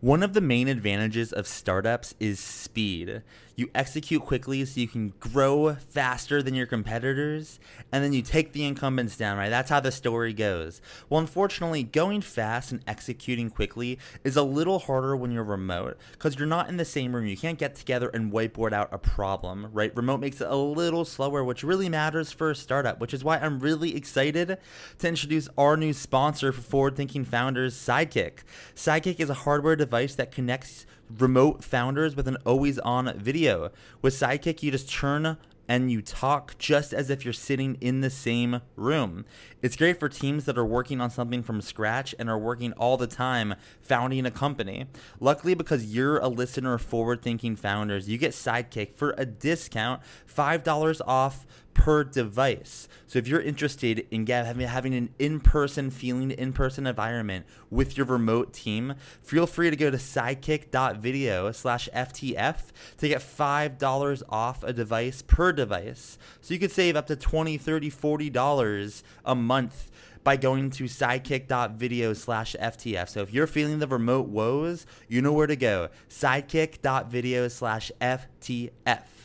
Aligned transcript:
One 0.00 0.22
of 0.22 0.32
the 0.32 0.40
main 0.40 0.66
advantages 0.66 1.30
of 1.30 1.46
startups 1.46 2.14
is 2.18 2.40
speed. 2.40 3.20
You 3.60 3.68
execute 3.74 4.22
quickly 4.22 4.64
so 4.64 4.80
you 4.80 4.88
can 4.88 5.12
grow 5.20 5.74
faster 5.74 6.42
than 6.42 6.54
your 6.54 6.64
competitors, 6.64 7.60
and 7.92 8.02
then 8.02 8.14
you 8.14 8.22
take 8.22 8.54
the 8.54 8.64
incumbents 8.64 9.18
down, 9.18 9.36
right? 9.36 9.50
That's 9.50 9.68
how 9.68 9.80
the 9.80 9.92
story 9.92 10.32
goes. 10.32 10.80
Well, 11.10 11.20
unfortunately, 11.20 11.82
going 11.82 12.22
fast 12.22 12.72
and 12.72 12.82
executing 12.86 13.50
quickly 13.50 13.98
is 14.24 14.34
a 14.34 14.42
little 14.42 14.78
harder 14.78 15.14
when 15.14 15.30
you're 15.30 15.44
remote 15.44 15.98
because 16.12 16.38
you're 16.38 16.48
not 16.48 16.70
in 16.70 16.78
the 16.78 16.86
same 16.86 17.14
room. 17.14 17.26
You 17.26 17.36
can't 17.36 17.58
get 17.58 17.74
together 17.74 18.08
and 18.14 18.32
whiteboard 18.32 18.72
out 18.72 18.88
a 18.92 18.98
problem, 18.98 19.68
right? 19.74 19.94
Remote 19.94 20.20
makes 20.20 20.40
it 20.40 20.48
a 20.48 20.56
little 20.56 21.04
slower, 21.04 21.44
which 21.44 21.62
really 21.62 21.90
matters 21.90 22.32
for 22.32 22.52
a 22.52 22.56
startup, 22.56 22.98
which 22.98 23.12
is 23.12 23.22
why 23.22 23.36
I'm 23.36 23.60
really 23.60 23.94
excited 23.94 24.56
to 25.00 25.06
introduce 25.06 25.50
our 25.58 25.76
new 25.76 25.92
sponsor 25.92 26.50
for 26.50 26.62
forward 26.62 26.96
thinking 26.96 27.26
founders, 27.26 27.76
Sidekick. 27.76 28.38
Sidekick 28.74 29.20
is 29.20 29.28
a 29.28 29.34
hardware 29.34 29.76
device 29.76 30.14
that 30.14 30.32
connects 30.32 30.86
remote 31.18 31.64
founders 31.64 32.16
with 32.16 32.28
an 32.28 32.36
always 32.44 32.78
on 32.80 33.18
video. 33.18 33.70
With 34.02 34.14
Sidekick, 34.14 34.62
you 34.62 34.70
just 34.70 34.90
turn 34.90 35.36
and 35.70 35.88
you 35.88 36.02
talk 36.02 36.58
just 36.58 36.92
as 36.92 37.10
if 37.10 37.24
you're 37.24 37.32
sitting 37.32 37.76
in 37.80 38.00
the 38.00 38.10
same 38.10 38.60
room. 38.74 39.24
It's 39.62 39.76
great 39.76 40.00
for 40.00 40.08
teams 40.08 40.44
that 40.46 40.58
are 40.58 40.66
working 40.66 41.00
on 41.00 41.10
something 41.10 41.44
from 41.44 41.60
scratch 41.60 42.12
and 42.18 42.28
are 42.28 42.36
working 42.36 42.72
all 42.72 42.96
the 42.96 43.06
time 43.06 43.54
founding 43.80 44.26
a 44.26 44.32
company. 44.32 44.86
Luckily, 45.20 45.54
because 45.54 45.94
you're 45.94 46.18
a 46.18 46.26
listener 46.26 46.74
of 46.74 46.82
forward 46.82 47.22
thinking 47.22 47.54
founders, 47.54 48.08
you 48.08 48.18
get 48.18 48.32
Sidekick 48.32 48.96
for 48.96 49.14
a 49.16 49.24
discount 49.24 50.02
$5 50.28 51.00
off 51.06 51.46
per 51.80 52.04
device. 52.04 52.88
So 53.06 53.18
if 53.18 53.26
you're 53.26 53.40
interested 53.40 54.06
in 54.10 54.26
having, 54.26 54.66
having 54.66 54.94
an 54.94 55.14
in-person 55.18 55.90
feeling, 55.90 56.30
in-person 56.30 56.86
environment 56.86 57.46
with 57.70 57.96
your 57.96 58.04
remote 58.04 58.52
team, 58.52 58.96
feel 59.22 59.46
free 59.46 59.70
to 59.70 59.76
go 59.76 59.90
to 59.90 59.96
sidekick.video 59.96 61.52
slash 61.52 61.88
FTF 61.94 62.56
to 62.98 63.08
get 63.08 63.22
$5 63.22 64.22
off 64.28 64.62
a 64.62 64.74
device 64.74 65.22
per 65.22 65.52
device. 65.52 66.18
So 66.42 66.52
you 66.52 66.60
could 66.60 66.70
save 66.70 66.96
up 66.96 67.06
to 67.06 67.16
20, 67.16 67.56
30, 67.56 67.88
40 67.88 68.28
dollars 68.28 69.02
a 69.24 69.34
month 69.34 69.90
by 70.22 70.36
going 70.36 70.68
to 70.72 70.84
sidekick.video 70.84 72.12
slash 72.12 72.54
FTF. 72.60 73.08
So 73.08 73.22
if 73.22 73.32
you're 73.32 73.46
feeling 73.46 73.78
the 73.78 73.88
remote 73.88 74.28
woes, 74.28 74.84
you 75.08 75.22
know 75.22 75.32
where 75.32 75.46
to 75.46 75.56
go. 75.56 75.88
Sidekick.video 76.10 77.48
slash 77.48 77.90
FTF. 78.02 79.19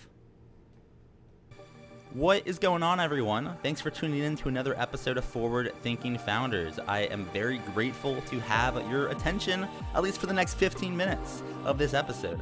What 2.15 2.43
is 2.45 2.59
going 2.59 2.81
on, 2.81 3.01
everyone? 3.01 3.57
Thanks 3.61 3.81
for 3.81 3.89
tuning 3.89 4.23
in 4.23 4.37
to 4.37 4.47
another 4.47 4.73
episode 4.79 5.17
of 5.17 5.25
Forward 5.25 5.73
Thinking 5.81 6.17
Founders. 6.19 6.79
I 6.87 6.99
am 6.99 7.25
very 7.33 7.57
grateful 7.57 8.21
to 8.29 8.39
have 8.39 8.77
your 8.89 9.09
attention, 9.09 9.67
at 9.93 10.01
least 10.01 10.21
for 10.21 10.27
the 10.27 10.33
next 10.33 10.53
15 10.53 10.95
minutes 10.95 11.43
of 11.65 11.77
this 11.77 11.93
episode. 11.93 12.41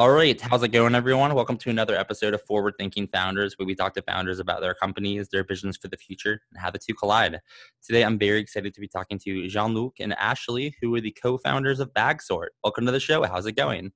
All 0.00 0.10
right, 0.10 0.40
how's 0.40 0.62
it 0.62 0.68
going, 0.68 0.94
everyone? 0.94 1.34
Welcome 1.34 1.58
to 1.58 1.68
another 1.68 1.94
episode 1.94 2.32
of 2.32 2.40
Forward 2.44 2.72
Thinking 2.78 3.06
Founders, 3.08 3.58
where 3.58 3.66
we 3.66 3.74
talk 3.74 3.92
to 3.96 4.00
founders 4.00 4.38
about 4.38 4.62
their 4.62 4.72
companies, 4.72 5.28
their 5.28 5.44
visions 5.44 5.76
for 5.76 5.88
the 5.88 5.98
future, 5.98 6.40
and 6.50 6.58
how 6.58 6.70
the 6.70 6.78
two 6.78 6.94
collide. 6.94 7.38
Today, 7.86 8.02
I'm 8.02 8.18
very 8.18 8.40
excited 8.40 8.72
to 8.72 8.80
be 8.80 8.88
talking 8.88 9.18
to 9.18 9.46
Jean 9.46 9.74
Luc 9.74 9.96
and 10.00 10.14
Ashley, 10.14 10.74
who 10.80 10.94
are 10.94 11.02
the 11.02 11.10
co 11.10 11.36
founders 11.36 11.80
of 11.80 11.92
Bagsort. 11.92 12.46
Welcome 12.64 12.86
to 12.86 12.92
the 12.92 12.98
show. 12.98 13.22
How's 13.24 13.44
it 13.44 13.56
going? 13.56 13.92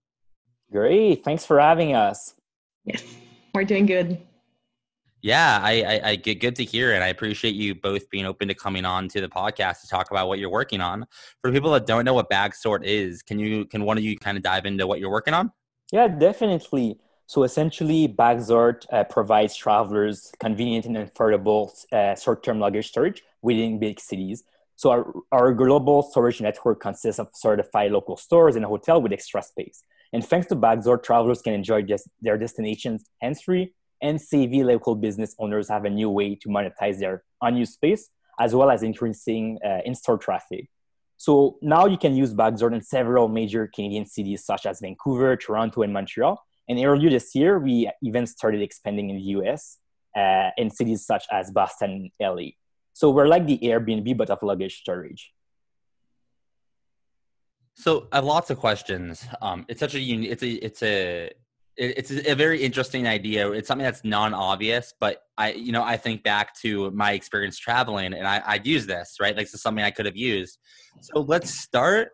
Great. 0.70 1.24
Thanks 1.24 1.46
for 1.46 1.58
having 1.58 1.94
us. 1.94 2.34
Yes, 2.84 3.02
we're 3.54 3.64
doing 3.64 3.86
good. 3.86 4.20
Yeah, 5.22 5.58
I, 5.62 5.84
I, 5.84 6.08
I, 6.10 6.16
get 6.16 6.38
good 6.38 6.56
to 6.56 6.64
hear, 6.64 6.92
and 6.92 7.02
I 7.02 7.06
appreciate 7.06 7.54
you 7.54 7.74
both 7.74 8.10
being 8.10 8.26
open 8.26 8.48
to 8.48 8.54
coming 8.54 8.84
on 8.84 9.08
to 9.08 9.22
the 9.22 9.28
podcast 9.30 9.80
to 9.80 9.88
talk 9.88 10.10
about 10.10 10.28
what 10.28 10.38
you're 10.38 10.50
working 10.50 10.82
on. 10.82 11.06
For 11.40 11.50
people 11.50 11.72
that 11.72 11.86
don't 11.86 12.04
know 12.04 12.12
what 12.12 12.28
Bagsort 12.28 12.84
is, 12.84 13.22
can 13.22 13.38
you 13.38 13.64
can 13.64 13.86
one 13.86 13.96
of 13.96 14.04
you 14.04 14.18
kind 14.18 14.36
of 14.36 14.42
dive 14.42 14.66
into 14.66 14.86
what 14.86 15.00
you're 15.00 15.10
working 15.10 15.32
on? 15.32 15.50
Yeah, 15.92 16.08
definitely. 16.08 16.98
So 17.26 17.42
essentially, 17.44 18.08
Bagsort 18.08 18.86
uh, 18.92 19.04
provides 19.04 19.56
travelers 19.56 20.32
convenient 20.40 20.86
and 20.86 20.96
affordable 20.96 21.70
uh, 21.92 22.16
short-term 22.16 22.58
luggage 22.58 22.88
storage 22.88 23.22
within 23.42 23.78
big 23.78 24.00
cities. 24.00 24.44
So 24.76 24.90
our, 24.90 25.12
our 25.32 25.52
global 25.54 26.02
storage 26.02 26.40
network 26.40 26.80
consists 26.80 27.18
of 27.18 27.28
certified 27.32 27.92
local 27.92 28.16
stores 28.16 28.56
and 28.56 28.64
a 28.64 28.68
hotel 28.68 29.00
with 29.00 29.12
extra 29.12 29.42
space. 29.42 29.82
And 30.12 30.24
thanks 30.24 30.48
to 30.48 30.56
Bagsort, 30.56 31.02
travelers 31.02 31.42
can 31.42 31.54
enjoy 31.54 31.84
their 32.20 32.36
destinations 32.38 33.04
hands-free, 33.20 33.72
and 34.02 34.20
savvy 34.20 34.64
local 34.64 34.94
business 34.94 35.34
owners 35.38 35.68
have 35.68 35.84
a 35.84 35.90
new 35.90 36.10
way 36.10 36.34
to 36.36 36.48
monetize 36.48 36.98
their 36.98 37.22
unused 37.40 37.74
space, 37.74 38.10
as 38.38 38.54
well 38.54 38.70
as 38.70 38.82
increasing 38.82 39.58
uh, 39.64 39.78
in-store 39.84 40.18
traffic. 40.18 40.68
So 41.24 41.56
now 41.62 41.86
you 41.86 41.96
can 41.96 42.14
use 42.14 42.34
Bagsort 42.34 42.74
in 42.74 42.82
several 42.82 43.28
major 43.28 43.66
Canadian 43.74 44.04
cities 44.04 44.44
such 44.44 44.66
as 44.66 44.80
Vancouver, 44.80 45.36
Toronto, 45.36 45.80
and 45.80 45.90
Montreal. 45.90 46.38
And 46.68 46.78
earlier 46.84 47.08
this 47.08 47.34
year, 47.34 47.58
we 47.58 47.90
even 48.02 48.26
started 48.26 48.60
expanding 48.60 49.08
in 49.08 49.16
the 49.16 49.28
US 49.38 49.78
uh, 50.14 50.50
in 50.58 50.68
cities 50.68 51.06
such 51.06 51.24
as 51.32 51.50
Boston 51.50 52.10
and 52.20 52.36
LA. 52.36 52.48
So 52.92 53.08
we're 53.08 53.26
like 53.26 53.46
the 53.46 53.58
Airbnb, 53.58 54.18
but 54.18 54.28
of 54.28 54.42
luggage 54.42 54.80
storage. 54.82 55.32
So 57.72 58.06
I 58.12 58.16
have 58.16 58.26
lots 58.26 58.50
of 58.50 58.58
questions. 58.58 59.26
Um, 59.40 59.64
it's 59.66 59.80
such 59.80 59.94
a 59.94 60.00
it's 60.02 60.42
a, 60.42 60.50
it's 60.66 60.82
a, 60.82 61.30
it's 61.76 62.10
a 62.10 62.34
very 62.34 62.62
interesting 62.62 63.06
idea. 63.06 63.50
It's 63.50 63.66
something 63.66 63.84
that's 63.84 64.04
non-obvious, 64.04 64.94
but 65.00 65.22
I, 65.36 65.52
you 65.52 65.72
know, 65.72 65.82
I 65.82 65.96
think 65.96 66.22
back 66.22 66.54
to 66.60 66.90
my 66.92 67.12
experience 67.12 67.58
traveling, 67.58 68.14
and 68.14 68.26
I, 68.26 68.42
I'd 68.46 68.66
use 68.66 68.86
this, 68.86 69.16
right? 69.20 69.36
Like, 69.36 69.46
this 69.46 69.54
is 69.54 69.62
something 69.62 69.84
I 69.84 69.90
could 69.90 70.06
have 70.06 70.16
used. 70.16 70.58
So 71.00 71.20
let's 71.20 71.50
start 71.50 72.10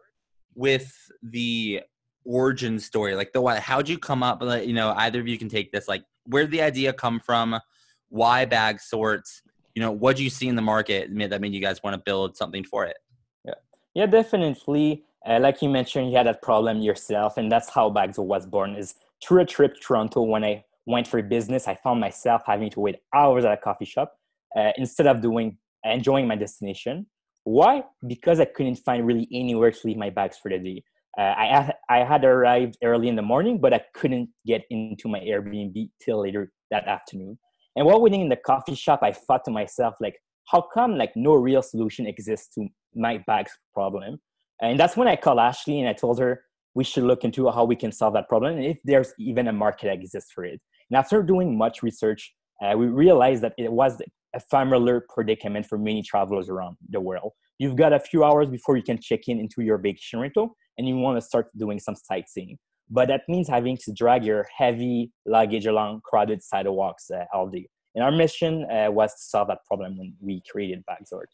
with 0.55 0.93
the 1.23 1.83
origin 2.25 2.79
story. 2.79 3.15
Like, 3.15 3.33
the 3.33 3.41
what? 3.41 3.59
How'd 3.59 3.89
you 3.89 3.99
come 3.99 4.23
up? 4.23 4.43
You 4.43 4.73
know, 4.73 4.95
either 4.97 5.21
of 5.21 5.29
you 5.29 5.37
can 5.37 5.49
take 5.49 5.73
this. 5.73 5.87
Like, 5.89 6.05
where 6.25 6.45
did 6.45 6.53
the 6.53 6.63
idea 6.63 6.93
come 6.93 7.21
from? 7.21 7.59
Why 8.09 8.47
Bagsorts? 8.47 9.43
You 9.75 9.83
know, 9.83 9.93
what 9.93 10.17
do 10.17 10.25
you 10.25 10.31
see 10.31 10.49
in 10.49 10.57
the 10.57 10.63
market 10.63 11.11
that 11.29 11.41
made 11.41 11.53
you 11.53 11.61
guys 11.61 11.83
want 11.83 11.95
to 11.95 12.03
build 12.05 12.37
something 12.37 12.65
for 12.65 12.87
it? 12.87 12.97
Yeah, 13.45 13.55
yeah, 13.95 14.07
definitely. 14.07 15.05
Uh, 15.25 15.39
like 15.39 15.61
you 15.61 15.69
mentioned, 15.69 16.11
you 16.11 16.17
had 16.17 16.27
that 16.27 16.41
problem 16.41 16.81
yourself, 16.81 17.37
and 17.37 17.53
that's 17.53 17.69
how 17.69 17.91
Bagsort 17.91 18.25
was 18.25 18.47
born. 18.47 18.75
Is 18.75 18.95
through 19.23 19.43
a 19.43 19.47
trip 19.47 19.75
to 19.75 19.81
Toronto 19.81 20.23
when 20.23 20.45
I 20.45 20.65
went 20.87 21.07
for 21.07 21.23
business, 21.23 21.69
I 21.69 21.75
found 21.75 22.01
myself 22.01 22.43
having 22.47 22.71
to 22.71 22.81
wait 22.81 22.97
hours 23.15 23.45
at 23.45 23.53
a 23.53 23.57
coffee 23.57 23.85
shop 23.85 24.13
uh, 24.57 24.73
instead 24.77 25.07
of 25.07 25.21
doing 25.21 25.59
enjoying 25.85 26.27
my 26.27 26.37
destination. 26.37 27.07
Why? 27.45 27.85
Because 28.07 28.39
I 28.41 28.45
couldn't 28.45 28.77
find 28.77 29.07
really 29.07 29.29
anywhere 29.33 29.71
to 29.71 29.79
leave 29.85 29.97
my 29.97 30.11
bags 30.11 30.37
for 30.43 30.51
the 30.51 30.59
day. 30.59 30.83
Uh, 31.19 31.23
I, 31.23 31.73
I 31.89 32.05
had 32.05 32.25
arrived 32.25 32.77
early 32.85 33.09
in 33.09 33.17
the 33.17 33.23
morning, 33.23 33.59
but 33.61 33.73
I 33.73 33.81
couldn't 33.95 34.29
get 34.47 34.63
into 34.71 35.09
my 35.09 35.21
Airbnb 35.21 35.91
till 36.03 36.23
later 36.23 36.53
that 36.71 36.87
afternoon. 36.87 37.39
And 37.77 37.87
while 37.87 38.01
waiting 38.01 38.21
in 38.21 38.29
the 38.29 38.37
coffee 38.37 38.75
shop, 38.75 39.01
I 39.03 39.13
thought 39.13 39.45
to 39.47 39.51
myself, 39.51 39.95
like, 40.01 40.17
how 40.47 40.65
come 40.75 40.97
like 40.97 41.13
no 41.17 41.35
real 41.35 41.63
solution 41.63 42.07
exists 42.07 42.55
to 42.55 42.69
my 42.95 43.23
bags 43.27 43.53
problem? 43.73 44.19
And 44.61 44.79
that's 44.79 44.97
when 44.97 45.09
I 45.09 45.17
called 45.17 45.39
Ashley 45.39 45.81
and 45.81 45.89
I 45.89 45.95
told 45.95 46.19
her, 46.21 46.43
we 46.75 46.85
should 46.85 47.05
look 47.05 47.25
into 47.25 47.51
how 47.51 47.65
we 47.65 47.77
can 47.77 47.93
solve 47.93 48.15
that 48.15 48.29
problem 48.29 48.57
and 48.57 48.65
if 48.65 48.79
there's 48.85 49.13
even 49.19 49.49
a 49.49 49.53
market 49.53 49.87
that 49.87 49.95
exists 49.95 50.31
for 50.33 50.45
it. 50.45 50.61
And 50.91 50.97
after 50.97 51.23
doing 51.23 51.57
much 51.57 51.83
research, 51.83 52.33
uh, 52.63 52.77
we 52.77 52.87
realized 52.87 53.43
that 53.43 53.55
it 53.59 53.73
was 53.73 54.01
a 54.35 54.41
familiar 54.41 55.05
predicament 55.13 55.67
for 55.67 55.79
many 55.79 56.03
travelers 56.03 56.49
around 56.49 56.77
the 56.89 57.01
world. 57.01 57.33
You've 57.59 57.77
got 57.77 57.93
a 57.93 58.01
few 58.01 58.25
hours 58.25 58.49
before 58.49 58.77
you 58.77 58.83
can 58.83 58.99
check 59.01 59.29
in 59.29 59.39
into 59.39 59.63
your 59.63 59.79
vacation 59.79 60.21
rental 60.21 60.57
and 60.79 60.87
you 60.89 60.97
want 60.97 61.19
to 61.19 61.23
start 61.23 61.49
doing 61.59 61.79
some 61.79 61.95
sightseeing. 61.95 62.59
But 62.89 63.09
that 63.09 63.23
means 63.29 63.49
having 63.49 63.77
to 63.85 63.93
drag 63.93 64.25
your 64.25 64.47
heavy 64.57 65.13
luggage 65.27 65.67
along 65.67 66.01
crowded 66.05 66.43
sidewalks 66.43 67.11
uh, 67.11 67.25
all 67.33 67.49
day. 67.49 67.69
And 67.95 68.05
our 68.05 68.11
mission 68.13 68.67
uh, 68.71 68.91
was 68.91 69.13
to 69.13 69.23
solve 69.23 69.49
that 69.49 69.59
problem 69.67 69.99
when 69.99 70.15
we 70.21 70.43
created 70.51 70.85
Bagsort. 70.89 71.27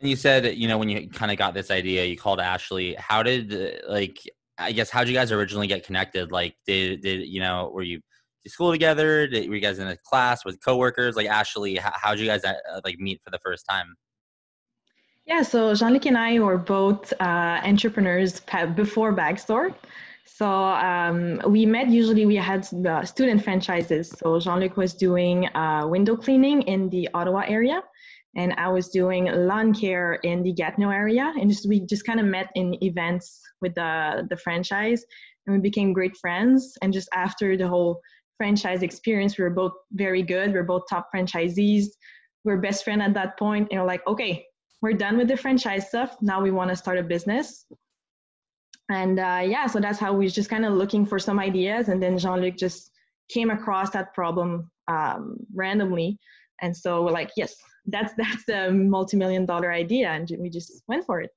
And 0.00 0.08
you 0.08 0.16
said, 0.16 0.56
you 0.56 0.68
know, 0.68 0.78
when 0.78 0.88
you 0.88 1.08
kind 1.08 1.32
of 1.32 1.38
got 1.38 1.54
this 1.54 1.70
idea, 1.70 2.04
you 2.04 2.16
called 2.16 2.40
Ashley. 2.40 2.94
How 2.98 3.22
did 3.22 3.82
like 3.88 4.18
I 4.58 4.72
guess 4.72 4.90
how 4.90 5.00
did 5.00 5.10
you 5.10 5.14
guys 5.14 5.32
originally 5.32 5.66
get 5.66 5.84
connected? 5.84 6.32
Like, 6.32 6.56
did 6.66 7.02
did 7.02 7.26
you 7.26 7.40
know 7.40 7.70
were 7.72 7.82
you 7.82 8.00
school 8.46 8.70
together? 8.70 9.26
Did, 9.26 9.48
were 9.48 9.56
you 9.56 9.60
guys 9.60 9.78
in 9.78 9.88
a 9.88 9.96
class 9.96 10.44
with 10.44 10.62
coworkers? 10.64 11.16
Like 11.16 11.28
Ashley, 11.28 11.76
how 11.76 11.92
how 11.94 12.10
did 12.12 12.20
you 12.20 12.26
guys 12.26 12.44
uh, 12.44 12.54
like 12.84 12.98
meet 12.98 13.20
for 13.24 13.30
the 13.30 13.38
first 13.38 13.66
time? 13.68 13.94
Yeah, 15.26 15.42
so 15.42 15.74
Jean-Luc 15.74 16.06
and 16.06 16.16
I 16.16 16.38
were 16.38 16.56
both 16.56 17.12
uh, 17.20 17.60
entrepreneurs 17.62 18.40
before 18.74 19.12
Bagsort. 19.12 19.74
So 20.24 20.48
um, 20.48 21.42
we 21.46 21.66
met. 21.66 21.88
Usually, 21.88 22.24
we 22.24 22.36
had 22.36 22.62
the 22.64 23.04
student 23.04 23.44
franchises. 23.44 24.08
So 24.08 24.40
Jean-Luc 24.40 24.78
was 24.78 24.94
doing 24.94 25.46
uh, 25.54 25.86
window 25.86 26.16
cleaning 26.16 26.62
in 26.62 26.88
the 26.88 27.10
Ottawa 27.12 27.42
area, 27.46 27.82
and 28.38 28.54
I 28.56 28.68
was 28.68 28.88
doing 28.88 29.24
lawn 29.26 29.74
care 29.74 30.14
in 30.22 30.42
the 30.44 30.52
Gatineau 30.52 30.90
area. 30.90 31.34
And 31.38 31.50
just, 31.50 31.68
we 31.68 31.80
just 31.80 32.06
kind 32.06 32.20
of 32.20 32.26
met 32.26 32.48
in 32.54 32.82
events 32.82 33.40
with 33.60 33.74
the 33.74 34.26
the 34.30 34.36
franchise, 34.36 35.04
and 35.44 35.56
we 35.56 35.60
became 35.60 35.92
great 35.92 36.16
friends. 36.16 36.78
And 36.80 36.92
just 36.92 37.08
after 37.12 37.56
the 37.56 37.68
whole 37.68 38.00
franchise 38.38 38.82
experience, 38.82 39.36
we 39.36 39.42
were 39.42 39.50
both 39.62 39.72
very 39.92 40.22
good. 40.22 40.52
We 40.52 40.58
are 40.58 40.70
both 40.74 40.84
top 40.88 41.08
franchisees. 41.12 41.84
We 42.44 42.52
we're 42.52 42.60
best 42.68 42.84
friend 42.84 43.02
at 43.02 43.14
that 43.14 43.36
point, 43.38 43.68
and 43.70 43.80
we're 43.80 43.92
like, 43.94 44.06
okay, 44.06 44.46
we're 44.80 44.92
done 44.92 45.18
with 45.18 45.28
the 45.28 45.36
franchise 45.36 45.88
stuff. 45.88 46.16
Now 46.22 46.40
we 46.40 46.52
want 46.52 46.70
to 46.70 46.76
start 46.76 46.98
a 46.98 47.02
business. 47.02 47.66
And 48.90 49.18
uh, 49.18 49.42
yeah, 49.44 49.66
so 49.66 49.80
that's 49.80 49.98
how 49.98 50.12
we 50.12 50.24
was 50.24 50.34
just 50.34 50.48
kind 50.48 50.64
of 50.64 50.72
looking 50.72 51.04
for 51.04 51.18
some 51.18 51.38
ideas, 51.40 51.88
and 51.88 52.00
then 52.02 52.16
Jean 52.16 52.40
Luc 52.40 52.56
just 52.56 52.92
came 53.28 53.50
across 53.50 53.90
that 53.90 54.14
problem 54.14 54.70
um, 54.86 55.36
randomly, 55.52 56.18
and 56.62 56.74
so 56.74 57.02
we're 57.02 57.10
like, 57.10 57.30
yes, 57.36 57.52
that's 57.88 58.14
that's 58.16 58.44
the 58.46 58.70
multi-million 58.70 59.46
dollar 59.46 59.72
idea, 59.72 60.08
and 60.08 60.30
we 60.38 60.50
just 60.50 60.82
went 60.86 61.04
for 61.04 61.20
it. 61.20 61.30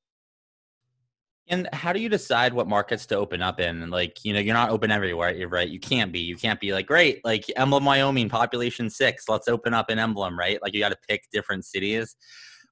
And 1.47 1.67
how 1.73 1.91
do 1.91 1.99
you 1.99 2.07
decide 2.07 2.53
what 2.53 2.67
markets 2.67 3.05
to 3.07 3.17
open 3.17 3.41
up 3.41 3.59
in? 3.59 3.89
Like, 3.89 4.23
you 4.23 4.31
know, 4.31 4.39
you're 4.39 4.53
not 4.53 4.69
open 4.69 4.89
everywhere, 4.91 5.35
You're 5.35 5.49
right? 5.49 5.67
You 5.67 5.79
can't 5.79 6.11
be. 6.11 6.19
You 6.19 6.37
can't 6.37 6.59
be 6.61 6.71
like, 6.71 6.85
great, 6.85 7.25
like 7.25 7.43
Emblem, 7.57 7.83
Wyoming, 7.83 8.29
population 8.29 8.89
six, 8.89 9.27
let's 9.27 9.47
open 9.47 9.73
up 9.73 9.89
in 9.89 9.99
Emblem, 9.99 10.37
right? 10.37 10.61
Like, 10.61 10.73
you 10.73 10.79
got 10.79 10.89
to 10.89 10.97
pick 11.09 11.23
different 11.33 11.65
cities. 11.65 12.15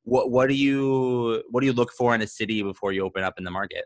What 0.04 0.31
what 0.31 0.48
do 0.48 0.56
you 0.56 1.44
what 1.50 1.62
do 1.62 1.68
you 1.68 1.74
look 1.74 1.92
for 1.92 2.16
in 2.16 2.22
a 2.22 2.28
city 2.28 2.64
before 2.64 2.94
you 2.94 3.04
open 3.04 3.24
up 3.24 3.36
in 3.38 3.44
the 3.44 3.52
market? 3.52 3.86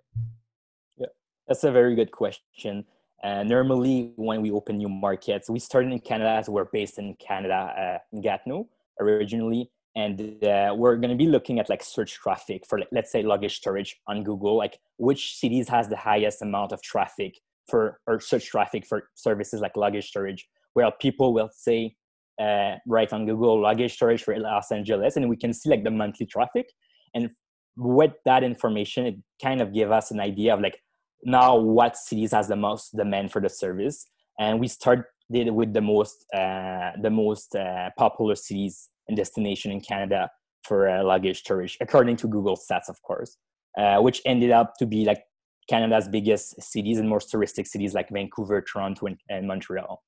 Yeah, 0.98 1.08
that's 1.48 1.64
a 1.64 1.72
very 1.72 1.96
good 1.96 2.12
question. 2.12 2.86
And 3.24 3.50
normally, 3.50 4.12
when 4.16 4.42
we 4.42 4.52
open 4.52 4.78
new 4.78 4.90
markets, 4.90 5.50
we 5.50 5.60
started 5.60 5.92
in 5.92 6.00
Canada 6.00 6.32
as 6.32 6.50
we're 6.50 6.66
based 6.66 7.00
in 7.00 7.16
Canada, 7.16 7.74
uh, 7.78 7.98
in 8.12 8.22
Gatineau 8.22 8.68
originally, 9.00 9.72
and 9.96 10.44
uh, 10.44 10.74
we're 10.76 10.96
going 10.96 11.12
to 11.12 11.16
be 11.16 11.28
looking 11.28 11.60
at 11.60 11.70
like 11.70 11.84
search 11.84 12.14
traffic 12.16 12.66
for 12.68 12.80
let's 12.92 13.12
say 13.12 13.22
luggage 13.22 13.58
storage 13.58 13.98
on 14.08 14.24
google 14.24 14.58
like 14.58 14.80
which 14.98 15.36
cities 15.36 15.70
has 15.70 15.88
the 15.88 15.96
highest 15.96 16.42
amount 16.42 16.72
of 16.72 16.82
traffic 16.82 17.40
for 17.70 18.00
or 18.08 18.20
search 18.20 18.46
traffic 18.48 18.86
for 18.86 19.10
services 19.16 19.62
like 19.62 19.78
luggage 19.78 20.08
storage 20.08 20.48
where 20.74 20.90
people 21.00 21.34
will 21.34 21.50
say 21.54 21.96
uh, 22.42 22.76
right 22.88 23.14
on 23.14 23.26
google 23.26 23.62
luggage 23.62 23.94
storage 23.94 24.24
for 24.24 24.38
los 24.38 24.72
angeles 24.72 25.16
and 25.16 25.30
we 25.30 25.38
can 25.38 25.54
see 25.54 25.70
like 25.70 25.84
the 25.84 25.92
monthly 25.92 26.26
traffic. 26.26 26.68
And 27.14 27.30
with 27.78 28.14
that 28.26 28.44
information 28.44 29.06
it 29.06 29.16
kind 29.42 29.62
of 29.62 29.74
give 29.74 29.92
us 29.92 30.12
an 30.12 30.20
idea 30.20 30.54
of 30.54 30.62
like 30.62 30.80
now 31.24 31.56
what 31.56 31.96
cities 31.96 32.32
has 32.32 32.48
the 32.48 32.56
most 32.56 32.96
demand 32.96 33.32
for 33.32 33.42
the 33.42 33.50
service. 33.50 34.06
And 34.40 34.60
we 34.60 34.68
started 34.68 35.06
with 35.30 35.74
the 35.74 35.82
most 35.82 36.26
uh, 36.34 36.92
the 37.02 37.10
most 37.10 37.56
uh, 37.56 37.90
popular 37.98 38.36
cities 38.36 38.90
and 39.08 39.18
destination 39.18 39.72
in 39.72 39.82
Canada 39.82 40.30
for 40.64 40.90
uh, 40.90 41.04
luggage 41.04 41.40
storage, 41.40 41.78
according 41.82 42.16
to 42.18 42.28
Google 42.28 42.56
Stats, 42.56 42.90
of 42.90 43.02
course, 43.02 43.38
uh, 43.78 43.98
which 43.98 44.22
ended 44.26 44.52
up 44.52 44.76
to 44.80 44.86
be 44.86 45.06
like 45.06 45.24
Canada's 45.70 46.08
biggest 46.08 46.62
cities 46.62 47.00
and 47.00 47.10
most 47.10 47.32
touristic 47.32 47.68
cities 47.68 47.94
like 47.94 48.10
Vancouver, 48.10 48.62
Toronto, 48.62 49.08
and, 49.08 49.18
and 49.30 49.48
Montreal. 49.48 50.02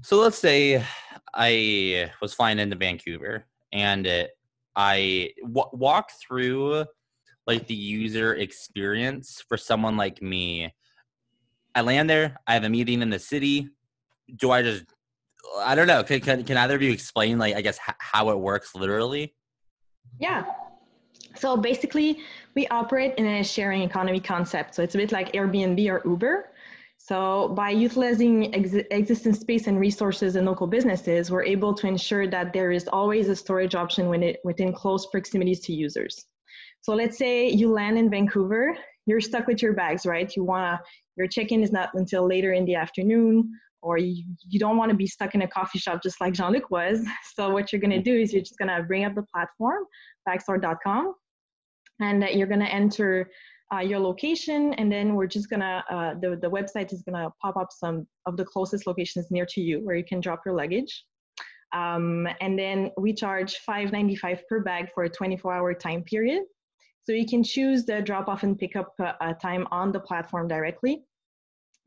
So 0.00 0.16
let's 0.16 0.38
say 0.38 0.82
I 1.34 2.10
was 2.20 2.34
flying 2.34 2.58
into 2.58 2.76
Vancouver 2.76 3.46
and 3.72 4.06
it, 4.06 4.30
I 4.74 5.30
w- 5.42 5.68
walk 5.72 6.10
through 6.20 6.86
like 7.46 7.66
the 7.66 7.74
user 7.74 8.34
experience 8.34 9.44
for 9.48 9.56
someone 9.56 9.96
like 9.96 10.22
me. 10.22 10.74
I 11.74 11.82
land 11.82 12.08
there, 12.08 12.36
I 12.46 12.54
have 12.54 12.64
a 12.64 12.68
meeting 12.68 13.02
in 13.02 13.10
the 13.10 13.18
city. 13.18 13.68
Do 14.36 14.50
I 14.50 14.62
just 14.62 14.84
I 15.58 15.74
don't 15.74 15.86
know. 15.86 16.02
Can, 16.02 16.20
can, 16.20 16.44
can 16.44 16.56
either 16.56 16.76
of 16.76 16.82
you 16.82 16.92
explain, 16.92 17.38
like, 17.38 17.54
I 17.54 17.60
guess, 17.60 17.78
h- 17.88 17.96
how 17.98 18.30
it 18.30 18.38
works 18.38 18.74
literally? 18.74 19.34
Yeah. 20.18 20.44
So 21.34 21.56
basically, 21.56 22.20
we 22.54 22.66
operate 22.68 23.14
in 23.16 23.26
a 23.26 23.44
sharing 23.44 23.82
economy 23.82 24.20
concept. 24.20 24.74
So 24.74 24.82
it's 24.82 24.94
a 24.94 24.98
bit 24.98 25.12
like 25.12 25.32
Airbnb 25.32 25.88
or 25.90 26.02
Uber. 26.08 26.50
So 26.98 27.48
by 27.48 27.70
utilizing 27.70 28.54
ex- 28.54 28.86
existing 28.92 29.34
space 29.34 29.66
and 29.66 29.80
resources 29.80 30.36
in 30.36 30.44
local 30.44 30.68
businesses, 30.68 31.30
we're 31.30 31.42
able 31.42 31.74
to 31.74 31.88
ensure 31.88 32.28
that 32.28 32.52
there 32.52 32.70
is 32.70 32.86
always 32.86 33.28
a 33.28 33.34
storage 33.34 33.74
option 33.74 34.08
when 34.08 34.22
it, 34.22 34.40
within 34.44 34.72
close 34.72 35.06
proximities 35.06 35.60
to 35.60 35.72
users. 35.72 36.26
So 36.82 36.94
let's 36.94 37.18
say 37.18 37.48
you 37.48 37.72
land 37.72 37.98
in 37.98 38.08
Vancouver, 38.08 38.76
you're 39.06 39.20
stuck 39.20 39.48
with 39.48 39.62
your 39.62 39.72
bags, 39.72 40.06
right? 40.06 40.32
You 40.36 40.44
wanna, 40.44 40.80
your 41.16 41.26
check-in 41.26 41.62
is 41.62 41.72
not 41.72 41.90
until 41.94 42.26
later 42.26 42.52
in 42.52 42.64
the 42.66 42.76
afternoon, 42.76 43.50
or 43.82 43.98
you, 43.98 44.24
you 44.48 44.58
don't 44.58 44.76
want 44.76 44.90
to 44.90 44.96
be 44.96 45.06
stuck 45.06 45.34
in 45.34 45.42
a 45.42 45.48
coffee 45.48 45.78
shop 45.78 46.02
just 46.02 46.20
like 46.20 46.32
Jean-Luc 46.32 46.70
was. 46.70 47.04
So 47.34 47.50
what 47.50 47.72
you're 47.72 47.80
going 47.80 47.90
to 47.90 48.02
do 48.02 48.14
is 48.14 48.32
you're 48.32 48.42
just 48.42 48.58
going 48.58 48.68
to 48.68 48.82
bring 48.82 49.04
up 49.04 49.14
the 49.14 49.24
platform, 49.34 49.84
bagsort.com, 50.28 51.14
and 52.00 52.22
you're 52.24 52.46
going 52.46 52.60
to 52.60 52.72
enter 52.72 53.30
uh, 53.74 53.80
your 53.80 53.98
location, 53.98 54.74
and 54.74 54.92
then 54.92 55.14
we're 55.14 55.26
just 55.26 55.48
going 55.48 55.60
to, 55.60 55.82
uh, 55.90 56.14
the, 56.20 56.36
the 56.36 56.50
website 56.50 56.92
is 56.92 57.02
going 57.02 57.14
to 57.14 57.30
pop 57.40 57.56
up 57.56 57.68
some 57.70 58.06
of 58.26 58.36
the 58.36 58.44
closest 58.44 58.86
locations 58.86 59.30
near 59.30 59.46
to 59.46 59.60
you 59.62 59.80
where 59.80 59.96
you 59.96 60.04
can 60.04 60.20
drop 60.20 60.42
your 60.44 60.54
luggage. 60.54 61.04
Um, 61.72 62.28
and 62.42 62.58
then 62.58 62.90
we 62.98 63.14
charge 63.14 63.58
$5.95 63.66 64.40
per 64.46 64.60
bag 64.60 64.88
for 64.94 65.04
a 65.04 65.08
24 65.08 65.54
hour 65.54 65.74
time 65.74 66.02
period. 66.02 66.42
So 67.04 67.12
you 67.12 67.26
can 67.26 67.42
choose 67.42 67.84
the 67.84 68.02
drop 68.02 68.28
off 68.28 68.42
and 68.42 68.58
pick 68.58 68.76
up 68.76 68.94
uh, 69.00 69.32
time 69.34 69.66
on 69.70 69.90
the 69.90 70.00
platform 70.00 70.48
directly. 70.48 71.02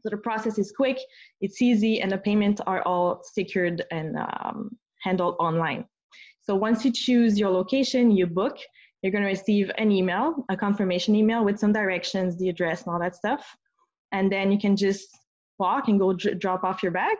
So 0.05 0.11
the 0.11 0.17
process 0.17 0.59
is 0.59 0.71
quick, 0.71 0.99
it's 1.41 1.63
easy, 1.63 1.99
and 1.99 2.11
the 2.11 2.19
payments 2.19 2.61
are 2.67 2.83
all 2.83 3.23
secured 3.23 3.83
and 3.89 4.15
um, 4.17 4.77
handled 5.01 5.35
online. 5.39 5.85
So 6.41 6.53
once 6.53 6.85
you 6.85 6.91
choose 6.91 7.39
your 7.39 7.49
location, 7.49 8.11
you 8.11 8.27
book, 8.27 8.55
you're 9.01 9.11
going 9.11 9.23
to 9.23 9.27
receive 9.27 9.71
an 9.79 9.91
email, 9.91 10.45
a 10.49 10.55
confirmation 10.55 11.15
email 11.15 11.43
with 11.43 11.57
some 11.57 11.73
directions, 11.73 12.37
the 12.37 12.49
address, 12.49 12.83
and 12.83 12.93
all 12.93 12.99
that 12.99 13.15
stuff. 13.15 13.43
And 14.11 14.31
then 14.31 14.51
you 14.51 14.59
can 14.59 14.75
just 14.75 15.07
walk 15.57 15.87
and 15.87 15.99
go 15.99 16.13
drop 16.13 16.63
off 16.63 16.83
your 16.83 16.91
bag. 16.91 17.17